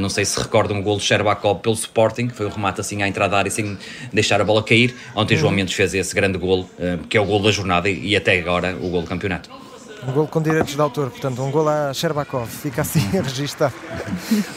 Não 0.00 0.08
sei 0.08 0.24
se 0.24 0.40
recordam 0.40 0.76
um 0.76 0.82
gol 0.82 0.96
de 0.96 1.04
Sherbakov 1.04 1.60
pelo 1.60 1.74
Sporting, 1.74 2.28
foi 2.28 2.46
um 2.46 2.50
remate 2.50 2.80
assim 2.80 3.02
à 3.02 3.08
entrada 3.08 3.32
da 3.32 3.38
área 3.38 3.50
sem 3.50 3.76
deixar 4.12 4.40
a 4.40 4.44
bola 4.44 4.62
cair. 4.62 4.94
Ontem 5.14 5.34
uhum. 5.34 5.40
João 5.40 5.52
Mendes 5.52 5.74
fez 5.74 5.94
esse 5.94 6.14
grande 6.14 6.38
gol, 6.38 6.68
que 7.08 7.16
é 7.16 7.20
o 7.20 7.24
gol 7.24 7.40
da 7.40 7.50
jornada 7.50 7.88
e 7.88 8.16
até 8.16 8.38
agora 8.38 8.76
o 8.80 8.88
gol 8.88 9.02
do 9.02 9.08
campeonato. 9.08 9.63
Um 10.06 10.12
gol 10.12 10.26
com 10.28 10.42
direitos 10.42 10.74
de 10.74 10.80
autor, 10.80 11.10
portanto, 11.10 11.42
um 11.42 11.50
gol 11.50 11.66
a 11.68 11.92
Sherbakov, 11.94 12.46
fica 12.46 12.82
assim 12.82 13.00
registado. 13.10 13.72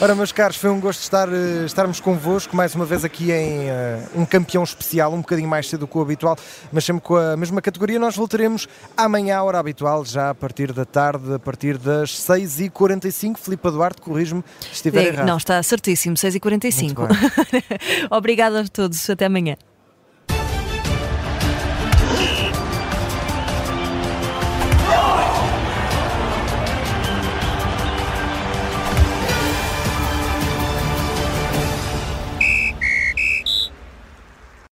Ora, 0.02 0.14
meus 0.14 0.32
caros, 0.32 0.58
foi 0.58 0.70
um 0.70 0.80
gosto 0.80 1.02
estar, 1.02 1.30
eh, 1.30 1.66
estarmos 1.66 2.02
convosco 2.02 2.56
mais 2.56 2.76
uma 2.76 2.86
vez 2.86 3.06
aqui 3.06 3.32
em 3.32 3.70
uh, 3.70 4.22
um 4.22 4.26
campeão 4.26 4.64
especial, 4.64 5.14
um 5.14 5.22
bocadinho 5.22 5.48
mais 5.48 5.70
cedo 5.70 5.88
que 5.88 5.98
o 5.98 6.02
habitual, 6.02 6.36
mas 6.72 6.84
sempre 6.84 7.02
com 7.02 7.16
a 7.16 7.38
mesma 7.38 7.62
categoria. 7.62 7.98
Nós 7.98 8.16
voltaremos 8.16 8.68
amanhã 8.96 9.38
à 9.38 9.44
hora 9.44 9.60
habitual, 9.60 10.04
já 10.04 10.32
a 10.32 10.36
partir 10.36 10.74
da 10.74 10.84
tarde, 10.84 11.34
a 11.34 11.40
partir 11.40 11.78
das 11.78 12.12
6h45. 12.12 13.38
Filipe 13.38 13.72
Duarte, 13.72 14.02
corrijo-me 14.02 14.44
se 14.60 14.74
estiver 14.74 15.06
é, 15.06 15.08
errado. 15.08 15.28
Não, 15.28 15.38
está 15.38 15.62
certíssimo, 15.64 16.16
6h45. 16.16 17.08
Obrigada 18.12 18.62
a 18.62 18.68
todos, 18.68 19.10
até 19.10 19.26
amanhã. 19.26 19.56